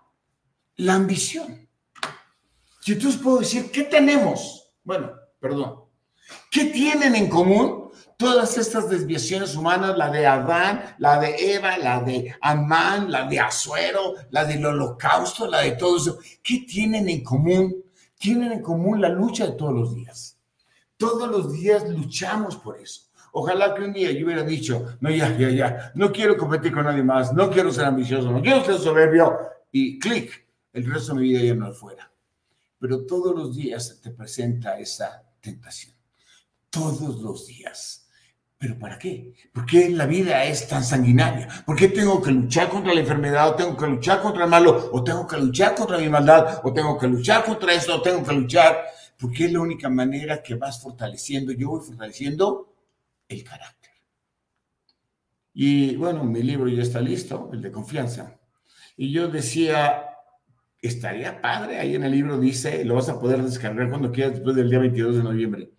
la 0.76 0.94
ambición. 0.94 1.68
Y 2.86 2.92
entonces 2.92 3.20
puedo 3.20 3.40
decir, 3.40 3.70
¿qué 3.70 3.82
tenemos? 3.82 4.70
Bueno, 4.84 5.10
perdón. 5.40 5.84
¿Qué 6.50 6.66
tienen 6.66 7.14
en 7.14 7.28
común 7.28 7.85
todas 8.16 8.56
estas 8.56 8.88
desviaciones 8.88 9.54
humanas, 9.54 9.96
la 9.96 10.10
de 10.10 10.26
Adán, 10.26 10.96
la 10.98 11.20
de 11.20 11.54
Eva, 11.54 11.76
la 11.78 12.00
de 12.00 12.34
Amán, 12.40 13.10
la 13.10 13.26
de 13.26 13.40
Azuero, 13.40 14.14
la 14.30 14.44
del 14.44 14.64
holocausto, 14.64 15.46
la 15.46 15.60
de 15.60 15.72
todo 15.72 15.96
eso, 15.96 16.18
¿qué 16.42 16.64
tienen 16.66 17.08
en 17.08 17.22
común? 17.22 17.84
Tienen 18.18 18.52
en 18.52 18.62
común 18.62 19.00
la 19.00 19.10
lucha 19.10 19.46
de 19.46 19.52
todos 19.52 19.74
los 19.74 19.94
días. 19.94 20.38
Todos 20.96 21.30
los 21.30 21.52
días 21.52 21.88
luchamos 21.88 22.56
por 22.56 22.80
eso. 22.80 23.02
Ojalá 23.32 23.74
que 23.74 23.82
un 23.82 23.92
día 23.92 24.10
yo 24.12 24.24
hubiera 24.24 24.42
dicho, 24.42 24.96
no, 25.00 25.10
ya, 25.10 25.36
ya, 25.36 25.50
ya, 25.50 25.92
no 25.94 26.10
quiero 26.10 26.38
competir 26.38 26.72
con 26.72 26.84
nadie 26.84 27.02
más, 27.02 27.34
no 27.34 27.50
quiero 27.50 27.70
ser 27.70 27.84
ambicioso, 27.84 28.30
no 28.30 28.40
quiero 28.40 28.64
ser 28.64 28.78
soberbio, 28.78 29.36
y 29.70 29.98
clic, 29.98 30.46
el 30.72 30.90
resto 30.90 31.12
de 31.12 31.20
mi 31.20 31.28
vida 31.28 31.42
ya 31.42 31.54
no 31.54 31.70
fuera. 31.74 32.10
Pero 32.78 33.04
todos 33.04 33.34
los 33.34 33.54
días 33.54 34.00
te 34.02 34.10
presenta 34.10 34.78
esa 34.78 35.22
tentación. 35.40 35.94
Todos 36.70 37.20
los 37.20 37.46
días 37.46 38.05
¿Pero 38.58 38.78
para 38.78 38.98
qué? 38.98 39.34
¿Por 39.52 39.66
qué 39.66 39.90
la 39.90 40.06
vida 40.06 40.44
es 40.44 40.66
tan 40.66 40.82
sanguinaria? 40.82 41.46
¿Por 41.66 41.76
qué 41.76 41.88
tengo 41.88 42.22
que 42.22 42.30
luchar 42.30 42.70
contra 42.70 42.94
la 42.94 43.00
enfermedad? 43.00 43.50
¿O 43.50 43.54
tengo 43.54 43.76
que 43.76 43.86
luchar 43.86 44.22
contra 44.22 44.44
el 44.44 44.50
malo? 44.50 44.90
¿O 44.92 45.04
tengo 45.04 45.26
que 45.26 45.36
luchar 45.36 45.74
contra 45.74 45.98
mi 45.98 46.08
maldad? 46.08 46.60
¿O 46.64 46.72
tengo 46.72 46.96
que 46.98 47.06
luchar 47.06 47.44
contra 47.44 47.74
esto? 47.74 47.96
¿O 47.96 48.02
tengo 48.02 48.24
que 48.24 48.32
luchar? 48.32 48.82
Porque 49.18 49.44
es 49.44 49.52
la 49.52 49.60
única 49.60 49.90
manera 49.90 50.42
que 50.42 50.54
vas 50.54 50.80
fortaleciendo. 50.80 51.52
Yo 51.52 51.68
voy 51.68 51.80
fortaleciendo 51.84 52.72
el 53.28 53.44
carácter. 53.44 53.90
Y 55.52 55.96
bueno, 55.96 56.24
mi 56.24 56.42
libro 56.42 56.68
ya 56.68 56.82
está 56.82 57.00
listo, 57.00 57.50
el 57.52 57.60
de 57.60 57.70
confianza. 57.70 58.38
Y 58.96 59.12
yo 59.12 59.28
decía, 59.28 60.02
estaría 60.80 61.42
padre, 61.42 61.78
ahí 61.78 61.94
en 61.94 62.04
el 62.04 62.12
libro 62.12 62.38
dice, 62.38 62.84
lo 62.86 62.94
vas 62.94 63.08
a 63.10 63.20
poder 63.20 63.42
descargar 63.42 63.90
cuando 63.90 64.10
quieras 64.12 64.34
después 64.34 64.56
del 64.56 64.70
día 64.70 64.78
22 64.78 65.16
de 65.16 65.22
noviembre 65.22 65.75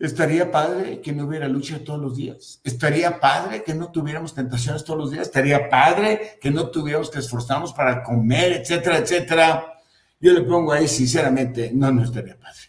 Estaría 0.00 0.50
padre 0.50 1.02
que 1.02 1.12
no 1.12 1.26
hubiera 1.26 1.46
lucha 1.46 1.84
todos 1.84 2.00
los 2.00 2.16
días. 2.16 2.58
Estaría 2.64 3.20
padre 3.20 3.62
que 3.62 3.74
no 3.74 3.92
tuviéramos 3.92 4.34
tentaciones 4.34 4.82
todos 4.82 4.98
los 4.98 5.10
días. 5.10 5.26
Estaría 5.26 5.68
padre 5.68 6.38
que 6.40 6.50
no 6.50 6.70
tuviéramos 6.70 7.10
que 7.10 7.18
esforzarnos 7.18 7.74
para 7.74 8.02
comer, 8.02 8.52
etcétera, 8.52 8.96
etcétera. 8.96 9.74
Yo 10.18 10.32
le 10.32 10.40
pongo 10.40 10.72
ahí, 10.72 10.88
sinceramente, 10.88 11.70
no, 11.74 11.92
no 11.92 12.02
estaría 12.02 12.38
padre. 12.38 12.60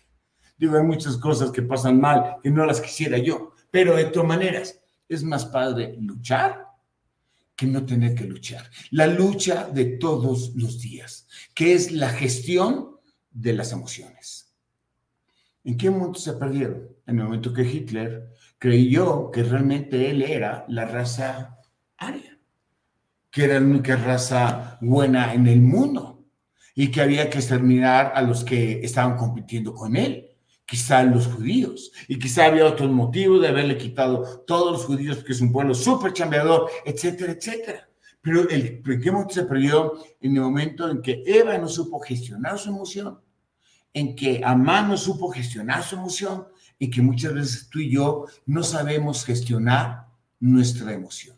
Digo, 0.57 0.75
hay 0.75 0.83
muchas 0.83 1.15
cosas 1.15 1.51
que 1.51 1.61
pasan 1.61 2.01
mal 2.01 2.35
que 2.43 2.51
no 2.51 2.65
las 2.65 2.81
quisiera 2.81 3.17
yo, 3.17 3.55
pero 3.71 3.95
de 3.95 4.05
todas 4.05 4.27
maneras, 4.27 4.77
es 5.07 5.23
más 5.23 5.45
padre 5.45 5.95
luchar 6.01 6.67
que 7.55 7.65
no 7.65 7.85
tener 7.85 8.13
que 8.13 8.25
luchar. 8.25 8.69
La 8.89 9.07
lucha 9.07 9.69
de 9.71 9.85
todos 9.85 10.51
los 10.55 10.81
días, 10.81 11.27
que 11.53 11.73
es 11.73 11.91
la 11.93 12.09
gestión 12.09 12.97
de 13.31 13.53
las 13.53 13.71
emociones. 13.71 14.50
¿En 15.63 15.77
qué 15.77 15.89
momento 15.89 16.19
se 16.19 16.33
perdieron? 16.33 16.87
En 17.05 17.19
el 17.19 17.25
momento 17.25 17.53
que 17.53 17.63
Hitler 17.63 18.29
creyó 18.57 19.31
que 19.31 19.43
realmente 19.43 20.09
él 20.09 20.21
era 20.21 20.65
la 20.67 20.85
raza 20.85 21.57
aria, 21.97 22.37
que 23.29 23.43
era 23.43 23.59
la 23.59 23.65
única 23.65 23.95
raza 23.95 24.77
buena 24.81 25.33
en 25.33 25.47
el 25.47 25.61
mundo 25.61 26.25
y 26.73 26.89
que 26.89 27.01
había 27.01 27.29
que 27.29 27.39
exterminar 27.39 28.13
a 28.15 28.21
los 28.21 28.43
que 28.43 28.83
estaban 28.83 29.17
compitiendo 29.17 29.73
con 29.73 29.95
él 29.95 30.31
quizá 30.71 31.03
los 31.03 31.27
judíos, 31.27 31.91
y 32.07 32.17
quizá 32.17 32.45
había 32.45 32.65
otros 32.65 32.89
motivos 32.89 33.41
de 33.41 33.49
haberle 33.49 33.77
quitado 33.77 34.45
todos 34.47 34.71
los 34.71 34.85
judíos, 34.85 35.17
porque 35.17 35.33
es 35.33 35.41
un 35.41 35.51
pueblo 35.51 35.75
súper 35.75 36.13
chambeador, 36.13 36.69
etcétera, 36.85 37.33
etcétera. 37.33 37.89
Pero 38.21 38.47
el 38.47 38.81
pequeño 38.81 39.27
se 39.29 39.43
perdió 39.43 39.95
en 40.21 40.37
el 40.37 40.41
momento 40.41 40.89
en 40.89 41.01
que 41.01 41.23
Eva 41.25 41.57
no 41.57 41.67
supo 41.67 41.99
gestionar 41.99 42.57
su 42.57 42.69
emoción, 42.69 43.19
en 43.93 44.15
que 44.15 44.41
Amán 44.43 44.89
no 44.89 44.97
supo 44.97 45.29
gestionar 45.29 45.83
su 45.83 45.95
emoción, 45.95 46.45
y 46.81 46.89
que 46.89 47.03
muchas 47.03 47.35
veces 47.35 47.69
tú 47.69 47.77
y 47.77 47.91
yo 47.91 48.25
no 48.47 48.63
sabemos 48.63 49.23
gestionar 49.23 50.07
nuestra 50.39 50.91
emoción. 50.91 51.37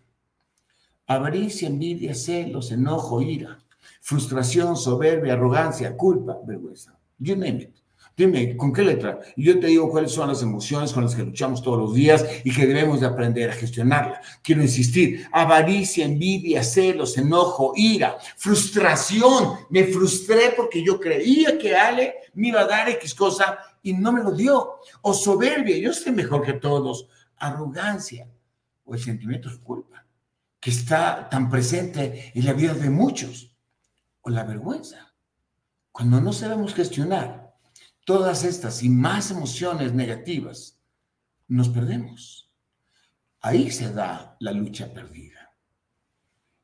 Avaricia, 1.06 1.68
envidia, 1.68 2.16
celos, 2.16 2.72
enojo, 2.72 3.22
ira, 3.22 3.60
frustración, 4.00 4.78
soberbia, 4.78 5.34
arrogancia, 5.34 5.98
culpa, 5.98 6.38
vergüenza. 6.48 6.98
You 7.20 7.36
name 7.36 7.64
it. 7.64 7.83
Dime, 8.16 8.56
¿con 8.56 8.72
qué 8.72 8.84
letra? 8.84 9.20
Y 9.36 9.46
yo 9.46 9.60
te 9.60 9.68
digo 9.68 9.90
cuáles 9.90 10.12
son 10.12 10.28
las 10.28 10.44
emociones 10.44 10.94
con 10.94 11.04
las 11.04 11.16
que 11.16 11.24
luchamos 11.24 11.64
todos 11.64 11.80
los 11.80 11.96
días 11.96 12.24
y 12.44 12.54
que 12.54 12.68
debemos 12.68 13.02
de 13.02 13.08
aprender 13.08 13.50
a 13.50 13.54
gestionarla. 13.54 14.22
Quiero 14.44 14.62
insistir, 14.62 15.28
avaricia, 15.32 16.06
envidia, 16.06 16.64
celos, 16.64 17.18
enojo, 17.18 17.74
ira, 17.76 18.18
frustración. 18.38 19.56
Me 19.72 19.86
frustré 19.86 20.54
porque 20.56 20.84
yo 20.84 21.00
creía 21.00 21.58
que 21.58 21.76
Ale 21.76 22.16
me 22.36 22.50
iba 22.50 22.62
a 22.62 22.68
dar 22.68 22.88
X 22.90 23.16
cosa 23.16 23.58
y 23.82 23.94
no 23.94 24.12
me 24.12 24.22
lo 24.22 24.32
dio. 24.32 24.76
O 25.02 25.14
soberbia, 25.14 25.78
yo 25.78 25.90
estoy 25.90 26.12
mejor 26.12 26.46
que 26.46 26.54
todos. 26.54 27.08
Arrogancia 27.38 28.28
o 28.86 28.94
el 28.94 29.02
sentimiento 29.02 29.50
de 29.50 29.58
culpa, 29.58 30.06
que 30.60 30.70
está 30.70 31.28
tan 31.30 31.50
presente 31.50 32.32
en 32.36 32.46
la 32.46 32.54
vida 32.54 32.76
de 32.76 32.92
muchos. 32.92 33.56
O 34.22 34.30
la 34.30 34.44
vergüenza. 34.44 35.14
Cuando 35.92 36.22
no 36.22 36.32
sabemos 36.32 36.76
gestionar 36.76 37.43
todas 38.06 38.44
estas 38.44 38.84
y 38.84 38.90
más 38.90 39.32
emociones 39.32 39.94
negativas, 39.94 40.80
nos 41.48 41.70
perdemos. 41.70 42.52
Ahí 43.42 43.72
se 43.72 43.92
da 43.92 44.38
la 44.40 44.52
lucha 44.52 44.94
perdida. 44.94 45.54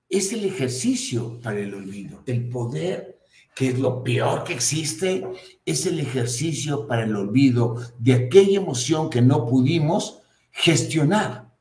Es 0.08 0.34
el 0.34 0.46
ejercicio 0.46 1.40
para 1.42 1.60
el 1.60 1.74
olvido. 1.74 2.24
El 2.26 2.50
poder, 2.50 3.20
que 3.56 3.70
es 3.70 3.80
lo 3.80 4.04
peor 4.04 4.44
que 4.44 4.54
existe, 4.54 5.26
es 5.66 5.86
el 5.86 6.00
ejercicio 6.00 6.88
para 6.88 7.04
el 7.04 7.16
olvido 7.16 7.78
de 8.00 8.14
aquella 8.14 8.60
emoción 8.60 9.10
que 9.10 9.22
no 9.22 9.46
pudimos 9.46 10.22
gestionar. 10.52 11.54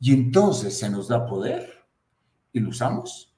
Y 0.00 0.12
entonces 0.12 0.78
se 0.78 0.90
nos 0.90 1.08
da 1.08 1.26
poder 1.26 1.84
y 2.52 2.60
lo 2.60 2.68
usamos 2.68 3.32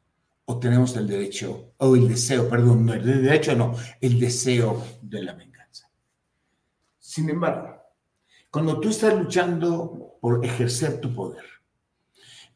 o 0.46 0.58
tenemos 0.58 0.94
el 0.96 1.06
derecho, 1.06 1.72
o 1.78 1.96
el 1.96 2.08
deseo, 2.08 2.48
perdón, 2.48 2.88
el 2.90 3.22
derecho 3.22 3.56
no, 3.56 3.74
el 4.00 4.20
deseo 4.20 4.84
de 5.00 5.22
la 5.22 5.34
mente. 5.34 5.53
Sin 7.14 7.30
embargo, 7.30 7.80
cuando 8.50 8.80
tú 8.80 8.88
estás 8.88 9.14
luchando 9.14 10.16
por 10.20 10.44
ejercer 10.44 11.00
tu 11.00 11.14
poder 11.14 11.44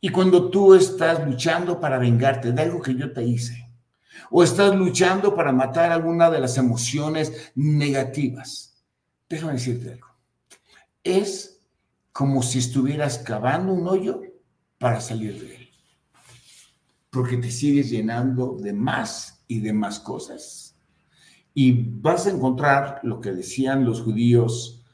y 0.00 0.08
cuando 0.08 0.50
tú 0.50 0.74
estás 0.74 1.24
luchando 1.24 1.78
para 1.78 1.96
vengarte 1.96 2.50
de 2.50 2.62
algo 2.62 2.82
que 2.82 2.96
yo 2.96 3.12
te 3.12 3.22
hice, 3.22 3.70
o 4.32 4.42
estás 4.42 4.74
luchando 4.74 5.36
para 5.36 5.52
matar 5.52 5.92
alguna 5.92 6.28
de 6.28 6.40
las 6.40 6.58
emociones 6.58 7.52
negativas, 7.54 8.82
déjame 9.28 9.52
decirte 9.52 9.92
algo. 9.92 10.08
Es 11.04 11.60
como 12.10 12.42
si 12.42 12.58
estuvieras 12.58 13.18
cavando 13.18 13.72
un 13.72 13.86
hoyo 13.86 14.22
para 14.76 15.00
salir 15.00 15.40
de 15.40 15.54
él. 15.54 15.70
Porque 17.10 17.36
te 17.36 17.52
sigues 17.52 17.90
llenando 17.90 18.56
de 18.58 18.72
más 18.72 19.40
y 19.46 19.60
de 19.60 19.72
más 19.72 20.00
cosas 20.00 20.67
y 21.60 21.72
vas 21.72 22.24
a 22.28 22.30
encontrar 22.30 23.00
lo 23.02 23.20
que 23.20 23.32
decían 23.32 23.84
los 23.84 24.02
judíos, 24.02 24.84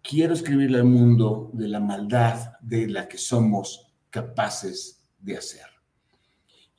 quiero 0.00 0.32
escribirle 0.32 0.78
al 0.78 0.84
mundo 0.84 1.50
de 1.52 1.68
la 1.68 1.80
maldad 1.80 2.52
de 2.62 2.88
la 2.88 3.06
que 3.06 3.18
somos 3.18 3.92
capaces 4.08 5.02
de 5.18 5.36
hacer. 5.36 5.66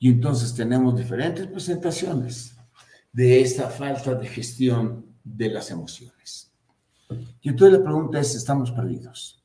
Y 0.00 0.08
entonces 0.08 0.52
tenemos 0.52 0.96
diferentes 0.96 1.46
presentaciones 1.46 2.56
de 3.12 3.40
esta 3.40 3.70
falta 3.70 4.16
de 4.16 4.26
gestión 4.26 5.06
de 5.22 5.48
las 5.48 5.70
emociones. 5.70 6.52
Y 7.40 7.48
entonces 7.48 7.78
la 7.78 7.84
pregunta 7.84 8.18
es, 8.18 8.34
¿estamos 8.34 8.72
perdidos? 8.72 9.44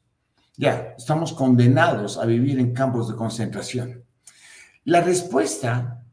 Ya, 0.58 0.96
estamos 0.98 1.32
condenados 1.32 2.18
a 2.18 2.26
vivir 2.26 2.58
en 2.58 2.74
campos 2.74 3.08
de 3.08 3.16
concentración. 3.16 4.04
La 4.84 5.02
respuesta 5.02 6.04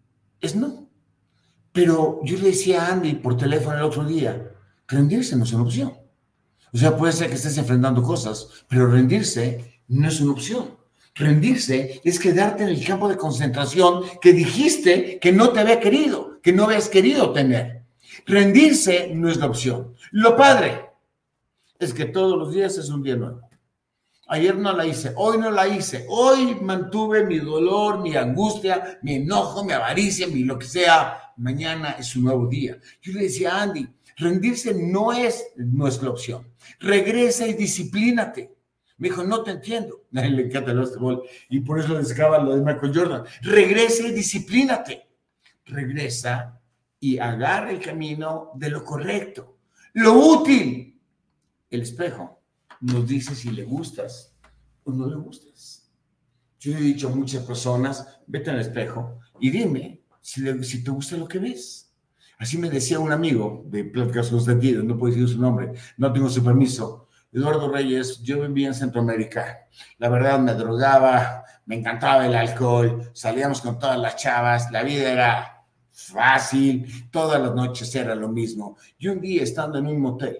es 0.42 0.54
no. 0.54 0.87
Pero 1.78 2.18
yo 2.24 2.36
le 2.38 2.48
decía 2.48 2.82
a 2.82 2.92
Andy 2.92 3.14
por 3.14 3.36
teléfono 3.36 3.76
el 3.76 3.84
otro 3.84 4.04
día, 4.04 4.50
rendirse 4.88 5.36
no 5.36 5.44
es 5.44 5.52
una 5.52 5.62
opción. 5.62 5.92
O 6.72 6.76
sea, 6.76 6.96
puede 6.96 7.12
ser 7.12 7.28
que 7.28 7.36
estés 7.36 7.56
enfrentando 7.56 8.02
cosas, 8.02 8.48
pero 8.68 8.88
rendirse 8.88 9.80
no 9.86 10.08
es 10.08 10.20
una 10.20 10.32
opción. 10.32 10.76
Rendirse 11.14 12.00
es 12.02 12.18
quedarte 12.18 12.64
en 12.64 12.70
el 12.70 12.84
campo 12.84 13.08
de 13.08 13.16
concentración 13.16 14.02
que 14.20 14.32
dijiste 14.32 15.20
que 15.20 15.30
no 15.30 15.50
te 15.50 15.60
había 15.60 15.78
querido, 15.78 16.40
que 16.42 16.52
no 16.52 16.64
habías 16.64 16.88
querido 16.88 17.30
tener. 17.32 17.84
Rendirse 18.26 19.12
no 19.14 19.28
es 19.28 19.36
la 19.36 19.46
opción. 19.46 19.94
Lo 20.10 20.36
padre 20.36 20.84
es 21.78 21.94
que 21.94 22.06
todos 22.06 22.36
los 22.36 22.52
días 22.52 22.76
es 22.76 22.88
un 22.88 23.04
día 23.04 23.14
nuevo. 23.14 23.47
Ayer 24.30 24.58
no 24.58 24.74
la 24.74 24.84
hice, 24.84 25.14
hoy 25.16 25.38
no 25.38 25.50
la 25.50 25.66
hice, 25.66 26.04
hoy 26.06 26.54
mantuve 26.60 27.24
mi 27.24 27.38
dolor, 27.38 28.00
mi 28.00 28.14
angustia, 28.14 28.98
mi 29.00 29.14
enojo, 29.14 29.64
mi 29.64 29.72
avaricia, 29.72 30.26
mi 30.26 30.44
lo 30.44 30.58
que 30.58 30.66
sea, 30.66 31.32
mañana 31.38 31.92
es 31.92 32.14
un 32.14 32.24
nuevo 32.24 32.46
día. 32.46 32.78
Yo 33.00 33.14
le 33.14 33.22
decía 33.22 33.56
a 33.56 33.62
Andy, 33.62 33.88
rendirse 34.18 34.74
no 34.74 35.14
es 35.14 35.46
nuestra 35.56 36.10
opción. 36.10 36.46
Regresa 36.78 37.46
y 37.46 37.54
disciplínate. 37.54 38.54
Me 38.98 39.08
dijo, 39.08 39.24
no 39.24 39.42
te 39.42 39.52
entiendo. 39.52 40.04
A 40.14 40.26
él 40.26 40.36
le 40.36 40.42
encanta 40.42 40.72
el 40.72 40.80
básquetbol 40.80 41.22
y 41.48 41.60
por 41.60 41.78
eso 41.78 41.96
le 41.96 42.04
sacaba 42.04 42.38
lo 42.38 42.54
de 42.54 42.62
Michael 42.62 42.92
Jordan. 42.94 43.24
Regresa 43.40 44.08
y 44.08 44.12
disciplínate. 44.12 45.08
Regresa 45.64 46.60
y 47.00 47.16
agarra 47.16 47.70
el 47.70 47.80
camino 47.80 48.50
de 48.56 48.68
lo 48.68 48.84
correcto. 48.84 49.56
Lo 49.94 50.12
útil. 50.12 51.00
El 51.70 51.82
espejo 51.82 52.37
nos 52.80 53.06
dice 53.06 53.34
si 53.34 53.50
le 53.50 53.64
gustas 53.64 54.34
o 54.84 54.92
no 54.92 55.06
le 55.06 55.16
gustas. 55.16 55.90
Yo 56.60 56.76
he 56.76 56.80
dicho 56.80 57.08
a 57.08 57.14
muchas 57.14 57.44
personas, 57.44 58.20
vete 58.26 58.50
al 58.50 58.60
espejo 58.60 59.20
y 59.40 59.50
dime 59.50 60.02
si, 60.20 60.82
te 60.82 60.90
gusta 60.90 61.16
lo 61.16 61.28
que 61.28 61.38
ves. 61.38 61.92
Así 62.38 62.58
me 62.58 62.70
decía 62.70 62.98
un 62.98 63.12
amigo 63.12 63.64
de 63.66 63.84
Pláticas 63.84 64.28
Sentido, 64.28 64.82
no 64.82 64.96
puedo 64.96 65.12
decir 65.12 65.28
su 65.28 65.40
nombre, 65.40 65.72
no 65.96 66.12
tengo 66.12 66.28
su 66.28 66.42
permiso. 66.42 67.08
Eduardo 67.32 67.70
Reyes, 67.70 68.22
yo 68.22 68.40
vivía 68.40 68.68
en 68.68 68.74
Centroamérica. 68.74 69.66
La 69.98 70.08
verdad 70.08 70.38
me 70.38 70.54
drogaba, 70.54 71.44
me 71.66 71.76
encantaba 71.76 72.26
el 72.26 72.34
alcohol, 72.34 73.10
salíamos 73.12 73.60
con 73.60 73.78
todas 73.78 73.98
las 73.98 74.16
chavas, 74.16 74.70
la 74.70 74.82
vida 74.82 75.12
era 75.12 75.64
fácil, 75.90 77.10
todas 77.10 77.40
las 77.40 77.54
noches 77.54 77.94
era 77.94 78.14
lo 78.14 78.28
mismo. 78.28 78.76
Y 78.98 79.08
un 79.08 79.20
día 79.20 79.42
estando 79.42 79.78
en 79.78 79.86
un 79.86 80.00
motel, 80.00 80.38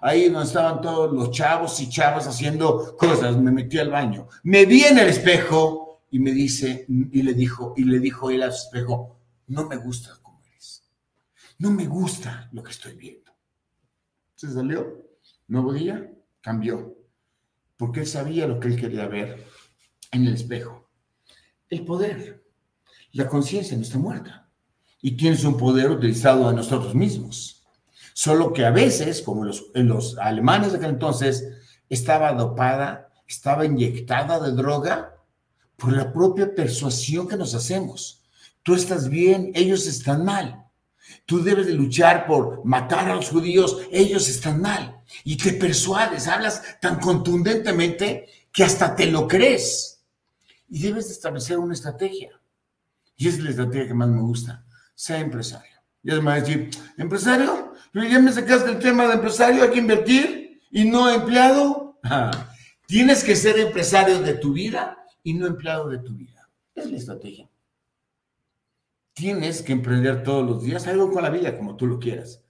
ahí 0.00 0.28
donde 0.28 0.46
estaban 0.46 0.80
todos 0.80 1.12
los 1.12 1.30
chavos 1.30 1.80
y 1.80 1.88
chavas 1.88 2.26
haciendo 2.26 2.96
cosas, 2.96 3.36
me 3.36 3.50
metí 3.50 3.78
al 3.78 3.90
baño, 3.90 4.28
me 4.42 4.66
vi 4.66 4.84
en 4.84 4.98
el 4.98 5.08
espejo 5.08 6.02
y 6.10 6.18
me 6.18 6.32
dice, 6.32 6.86
y 6.88 7.22
le 7.22 7.34
dijo, 7.34 7.74
y 7.76 7.84
le 7.84 7.98
dijo 7.98 8.30
él 8.30 8.42
al 8.42 8.50
espejo, 8.50 9.18
no 9.48 9.66
me 9.66 9.76
gusta 9.76 10.16
como 10.22 10.40
eres. 10.46 10.84
No 11.58 11.70
me 11.70 11.86
gusta 11.86 12.48
lo 12.52 12.62
que 12.62 12.70
estoy 12.70 12.94
viendo. 12.94 13.32
Se 14.34 14.50
salió, 14.52 15.04
nuevo 15.48 15.72
día, 15.72 16.10
cambió, 16.40 16.96
porque 17.76 18.00
él 18.00 18.06
sabía 18.06 18.46
lo 18.46 18.60
que 18.60 18.68
él 18.68 18.80
quería 18.80 19.08
ver 19.08 19.44
en 20.12 20.26
el 20.26 20.34
espejo. 20.34 20.88
El 21.68 21.84
poder, 21.84 22.44
la 23.12 23.28
conciencia 23.28 23.76
no 23.76 23.82
está 23.82 23.98
muerta 23.98 24.48
y 25.00 25.16
tienes 25.16 25.44
un 25.44 25.56
poder 25.56 25.90
utilizado 25.90 26.48
a 26.48 26.52
nosotros 26.52 26.94
mismos. 26.94 27.53
Solo 28.14 28.54
que 28.54 28.64
a 28.64 28.70
veces, 28.70 29.20
como 29.20 29.44
los, 29.44 29.66
en 29.74 29.88
los 29.88 30.16
alemanes 30.16 30.72
de 30.72 30.78
aquel 30.78 30.90
entonces, 30.90 31.46
estaba 31.90 32.32
dopada, 32.32 33.10
estaba 33.28 33.66
inyectada 33.66 34.40
de 34.40 34.52
droga 34.52 35.16
por 35.76 35.92
la 35.92 36.10
propia 36.10 36.54
persuasión 36.54 37.28
que 37.28 37.36
nos 37.36 37.54
hacemos 37.54 38.24
tú 38.64 38.74
estás 38.74 39.08
bien, 39.08 39.52
ellos 39.54 39.86
están 39.86 40.24
mal. 40.24 40.64
Tú 41.26 41.44
debes 41.44 41.66
de 41.66 41.74
luchar 41.74 42.26
por 42.26 42.64
matar 42.64 43.08
a 43.08 43.14
los 43.14 43.28
judíos, 43.28 43.82
ellos 43.92 44.28
están 44.28 44.60
mal. 44.60 45.02
Y 45.22 45.36
te 45.36 45.52
persuades, 45.52 46.26
hablas 46.26 46.80
tan 46.80 46.98
contundentemente 46.98 48.26
que 48.50 48.64
hasta 48.64 48.96
te 48.96 49.06
lo 49.06 49.28
crees. 49.28 50.02
Y 50.68 50.80
debes 50.80 51.06
de 51.08 51.12
establecer 51.12 51.58
una 51.58 51.74
estrategia. 51.74 52.40
Y 53.16 53.28
es 53.28 53.38
la 53.38 53.50
estrategia 53.50 53.88
que 53.88 53.94
más 53.94 54.08
me 54.08 54.22
gusta. 54.22 54.64
Sea 54.94 55.20
empresario. 55.20 55.70
Y 56.02 56.10
es 56.10 56.22
más 56.22 56.40
decir, 56.40 56.70
empresario, 56.96 57.63
ya 58.02 58.18
me 58.18 58.32
sacaste 58.32 58.70
el 58.70 58.78
tema 58.78 59.06
de 59.06 59.14
empresario, 59.14 59.62
hay 59.62 59.70
que 59.70 59.78
invertir 59.78 60.60
y 60.70 60.84
no 60.84 61.08
empleado. 61.08 62.00
Tienes 62.86 63.22
que 63.22 63.36
ser 63.36 63.58
empresario 63.58 64.20
de 64.20 64.34
tu 64.34 64.52
vida 64.52 64.98
y 65.22 65.34
no 65.34 65.46
empleado 65.46 65.88
de 65.88 65.98
tu 65.98 66.14
vida. 66.14 66.50
Es 66.74 66.90
la 66.90 66.96
estrategia 66.96 67.48
tienes 69.14 69.62
que 69.62 69.72
emprender 69.72 70.22
todos 70.22 70.44
los 70.44 70.62
días 70.62 70.86
algo 70.86 71.10
con 71.10 71.22
la 71.22 71.30
vida, 71.30 71.56
como 71.56 71.76
tú 71.76 71.86
lo 71.86 71.98
quieras, 71.98 72.44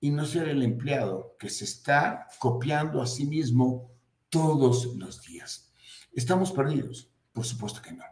y 0.00 0.10
no 0.10 0.24
ser 0.24 0.48
el 0.48 0.62
empleado 0.62 1.34
que 1.38 1.48
se 1.48 1.64
está 1.64 2.28
copiando 2.38 3.02
a 3.02 3.06
sí 3.06 3.26
mismo 3.26 3.90
todos 4.28 4.94
los 4.96 5.22
días. 5.22 5.72
¿Estamos 6.12 6.52
perdidos? 6.52 7.10
Por 7.32 7.44
supuesto 7.44 7.80
que 7.82 7.92
no. 7.92 8.04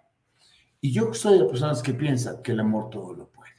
Y 0.80 0.92
yo 0.92 1.12
soy 1.12 1.38
de 1.38 1.44
personas 1.44 1.82
que 1.82 1.94
piensan 1.94 2.42
que 2.42 2.52
el 2.52 2.60
amor 2.60 2.88
todo 2.90 3.12
lo 3.12 3.30
puede. 3.30 3.50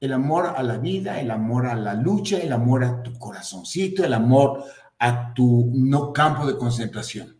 El 0.00 0.12
amor 0.14 0.54
a 0.56 0.62
la 0.62 0.78
vida, 0.78 1.20
el 1.20 1.30
amor 1.30 1.66
a 1.66 1.74
la 1.74 1.94
lucha, 1.94 2.38
el 2.38 2.52
amor 2.52 2.84
a 2.84 3.02
tu 3.02 3.18
corazoncito, 3.18 4.02
el 4.02 4.14
amor 4.14 4.64
a 4.98 5.34
tu 5.34 5.70
no 5.74 6.12
campo 6.12 6.46
de 6.46 6.56
concentración. 6.56 7.36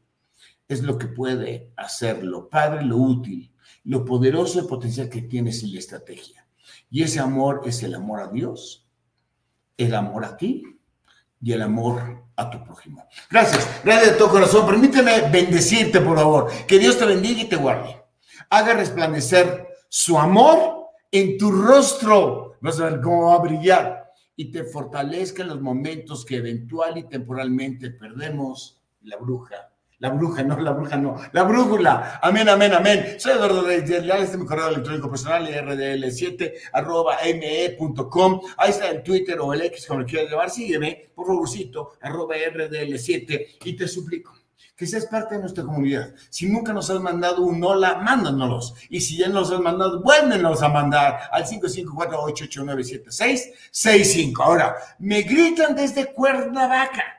Es 0.68 0.82
lo 0.82 0.98
que 0.98 1.06
puede 1.06 1.72
hacer 1.76 2.22
lo 2.22 2.48
padre, 2.48 2.84
lo 2.84 2.98
útil, 2.98 3.50
lo 3.84 4.04
poderoso 4.04 4.60
y 4.60 4.68
potencial 4.68 5.08
que 5.08 5.22
tienes 5.22 5.62
en 5.62 5.72
la 5.72 5.78
estrategia. 5.78 6.46
Y 6.90 7.02
ese 7.02 7.20
amor 7.20 7.62
es 7.64 7.82
el 7.82 7.94
amor 7.94 8.20
a 8.20 8.28
Dios, 8.28 8.86
el 9.76 9.94
amor 9.94 10.24
a 10.24 10.36
ti 10.36 10.62
y 11.40 11.52
el 11.52 11.62
amor 11.62 12.24
a 12.36 12.50
tu 12.50 12.62
prójimo. 12.64 13.06
Gracias, 13.30 13.68
gracias 13.84 14.12
de 14.12 14.18
todo 14.18 14.30
corazón. 14.30 14.66
Permíteme 14.66 15.30
bendecirte, 15.30 16.00
por 16.00 16.16
favor. 16.16 16.50
Que 16.66 16.78
Dios 16.78 16.98
te 16.98 17.06
bendiga 17.06 17.42
y 17.42 17.48
te 17.48 17.56
guarde. 17.56 17.96
Haga 18.50 18.74
resplandecer 18.74 19.68
su 19.88 20.18
amor 20.18 20.88
en 21.10 21.38
tu 21.38 21.50
rostro. 21.50 22.49
Vas 22.60 22.80
a 22.80 22.90
ver 22.90 23.00
cómo 23.00 23.28
va 23.28 23.34
a 23.34 23.38
brillar 23.38 24.12
y 24.36 24.50
te 24.50 24.64
fortalezca 24.64 25.42
en 25.42 25.48
los 25.48 25.60
momentos 25.60 26.24
que 26.24 26.36
eventual 26.36 26.98
y 26.98 27.04
temporalmente 27.04 27.90
perdemos 27.90 28.80
la 29.02 29.16
bruja 29.16 29.70
la 30.00 30.08
bruja, 30.08 30.42
no, 30.42 30.58
la 30.58 30.70
bruja 30.70 30.96
no. 30.96 31.16
La 31.32 31.42
brújula. 31.42 32.20
Amén, 32.22 32.48
amén, 32.48 32.72
amén. 32.72 33.16
Soy 33.18 33.32
Eduardo 33.32 33.60
Reyes 33.60 33.90
Este 33.90 34.22
es 34.22 34.38
mi 34.38 34.46
correo 34.46 34.68
electrónico 34.68 35.10
personal, 35.10 35.46
rdl7 35.46 36.54
arroba 36.72 37.18
me.com. 37.22 38.40
Ahí 38.56 38.70
está 38.70 38.88
el 38.88 39.02
Twitter 39.02 39.38
o 39.40 39.52
el 39.52 39.60
X, 39.60 39.86
como 39.86 40.00
lo 40.00 40.06
quieras 40.06 40.30
llevar. 40.30 40.48
Sígueme, 40.48 41.10
por 41.14 41.26
favorcito, 41.26 41.98
arroba 42.00 42.34
rdl7. 42.34 43.58
Y 43.62 43.76
te 43.76 43.86
suplico 43.86 44.39
que 44.80 44.86
seas 44.86 45.04
parte 45.04 45.34
de 45.34 45.42
nuestra 45.42 45.62
comunidad. 45.62 46.14
Si 46.30 46.48
nunca 46.48 46.72
nos 46.72 46.88
has 46.88 47.00
mandado 47.00 47.42
un 47.42 47.62
hola, 47.62 47.96
mándanos. 47.96 48.74
Y 48.88 49.02
si 49.02 49.18
ya 49.18 49.28
nos 49.28 49.52
has 49.52 49.60
mandado, 49.60 50.02
vuélvenos 50.02 50.62
a 50.62 50.70
mandar 50.70 51.20
al 51.30 51.44
554-889-7665. 51.44 54.42
Ahora, 54.42 54.76
me 54.98 55.20
gritan 55.20 55.76
desde 55.76 56.14
Cuernavaca 56.14 57.18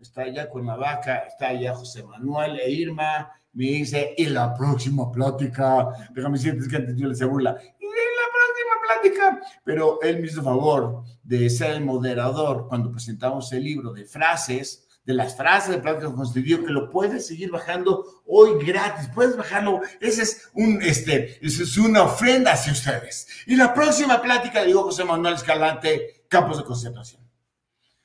está 0.00 0.22
allá 0.22 0.48
con 0.48 0.66
la 0.66 0.76
vaca, 0.76 1.24
está 1.28 1.48
allá 1.48 1.74
José 1.74 2.02
Manuel 2.02 2.58
e 2.60 2.70
Irma, 2.70 3.30
me 3.54 3.64
dice, 3.64 4.14
y 4.18 4.26
la 4.26 4.54
próxima 4.54 5.10
plática, 5.10 5.88
déjame 6.12 6.36
decirte 6.36 6.68
que 6.68 6.76
antes 6.76 6.94
yo 6.96 7.08
le 7.08 7.14
se 7.14 7.24
burla, 7.24 7.56
y 7.80 7.86
la 7.86 8.26
próxima 8.36 8.74
plática, 8.86 9.40
pero 9.64 9.98
él 10.02 10.20
me 10.20 10.26
hizo 10.26 10.42
favor 10.42 11.04
de 11.22 11.48
ser 11.48 11.70
el 11.70 11.82
moderador 11.84 12.68
cuando 12.68 12.92
presentamos 12.92 13.50
el 13.52 13.64
libro 13.64 13.94
de 13.94 14.04
frases, 14.04 14.83
de 15.04 15.14
las 15.14 15.36
frases 15.36 15.70
de 15.70 15.78
plática 15.78 16.12
constituido, 16.12 16.64
que 16.64 16.72
lo 16.72 16.90
puedes 16.90 17.26
seguir 17.26 17.50
bajando 17.50 18.22
hoy 18.26 18.64
gratis, 18.64 19.08
puedes 19.14 19.36
bajarlo, 19.36 19.80
ese 20.00 20.22
es 20.22 20.48
un, 20.54 20.80
este, 20.82 21.44
es 21.44 21.76
una 21.76 22.04
ofrenda 22.04 22.52
hacia 22.52 22.72
ustedes. 22.72 23.26
Y 23.46 23.56
la 23.56 23.74
próxima 23.74 24.20
plática, 24.22 24.64
digo 24.64 24.82
José 24.82 25.04
Manuel 25.04 25.34
Escalante, 25.34 26.24
campos 26.28 26.58
de 26.58 26.64
concentración. 26.64 27.22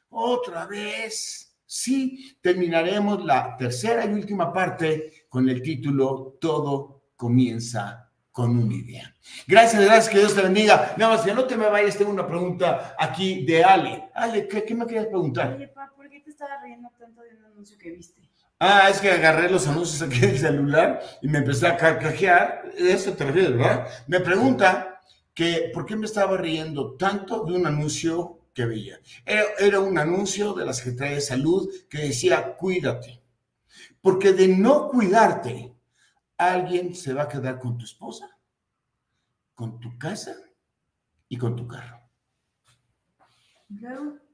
Otra 0.09 0.65
vez 0.65 1.55
sí 1.65 2.37
terminaremos 2.41 3.23
la 3.23 3.55
tercera 3.55 4.05
y 4.05 4.09
última 4.09 4.51
parte 4.51 5.25
con 5.29 5.47
el 5.47 5.61
título 5.61 6.37
Todo 6.41 7.11
comienza 7.15 8.09
con 8.31 8.57
una 8.57 8.73
idea. 8.73 9.13
Gracias, 9.47 9.83
gracias, 9.83 10.09
que 10.09 10.19
Dios 10.19 10.33
te 10.33 10.41
bendiga. 10.41 10.95
Nada 10.97 11.15
más, 11.15 11.25
que 11.25 11.33
no 11.33 11.45
te 11.45 11.57
me 11.57 11.69
vayas, 11.69 11.97
tengo 11.97 12.11
una 12.11 12.25
pregunta 12.25 12.95
aquí 12.97 13.45
de 13.45 13.63
Ale. 13.63 14.09
Ale, 14.13 14.47
¿qué, 14.47 14.73
me 14.73 14.85
querías 14.85 15.07
preguntar? 15.07 15.55
Oye, 15.55 15.67
pa, 15.67 15.91
¿por 15.93 15.98
qué 15.98 15.98
te 15.98 15.98
estabas 16.39 16.63
riendo 16.63 16.89
tanto 16.97 17.21
de 17.21 17.35
un 17.35 17.43
anuncio 17.43 17.77
que 17.77 17.91
viste? 17.91 18.21
Ah, 18.59 18.89
es 18.89 19.01
que 19.01 19.11
agarré 19.11 19.49
los 19.49 19.67
anuncios 19.67 20.01
aquí 20.01 20.21
del 20.21 20.37
celular 20.37 21.01
y 21.21 21.27
me 21.27 21.39
empecé 21.39 21.67
a 21.67 21.75
carcajear. 21.75 22.71
Eso 22.77 23.13
te 23.13 23.25
refieres, 23.25 23.57
¿verdad? 23.57 23.87
Me 24.07 24.21
pregunta 24.21 25.01
que 25.33 25.69
por 25.73 25.85
qué 25.85 25.97
me 25.97 26.05
estaba 26.05 26.37
riendo 26.37 26.95
tanto 26.95 27.43
de 27.43 27.55
un 27.55 27.65
anuncio 27.65 28.39
que 28.53 28.65
veía. 28.65 28.99
Era, 29.25 29.81
un 29.81 29.97
anuncio 29.97 30.53
de 30.53 30.65
la 30.65 30.71
Secretaría 30.71 31.15
de 31.15 31.21
Salud 31.21 31.69
que 31.89 31.99
decía, 31.99 32.55
cuídate. 32.55 33.21
Porque 34.01 34.31
de 34.31 34.47
no 34.47 34.87
cuidarte, 34.87 35.75
alguien 36.37 36.95
se 36.95 37.13
va 37.13 37.23
a 37.23 37.27
quedar 37.27 37.59
con 37.59 37.77
tu 37.77 37.83
esposa, 37.83 38.29
con 39.55 39.79
tu 39.81 39.97
casa 39.97 40.35
y 41.27 41.37
con 41.37 41.57
tu 41.57 41.67
carro. 41.67 41.99
¿Luego? 43.67 44.28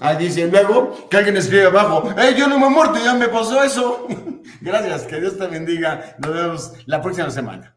Ah, 0.00 0.14
dice 0.14 0.48
luego 0.48 1.08
que 1.08 1.16
alguien 1.16 1.36
escribe 1.36 1.66
abajo, 1.66 2.12
¡eh, 2.18 2.34
yo 2.36 2.48
no 2.48 2.58
me 2.58 2.66
he 2.66 2.70
muerto, 2.70 2.98
ya 3.02 3.14
me 3.14 3.28
pasó 3.28 3.62
eso! 3.62 4.08
Gracias, 4.60 5.04
que 5.04 5.20
Dios 5.20 5.38
te 5.38 5.46
bendiga. 5.46 6.16
Nos 6.18 6.34
vemos 6.34 6.72
la 6.86 7.00
próxima 7.00 7.30
semana. 7.30 7.73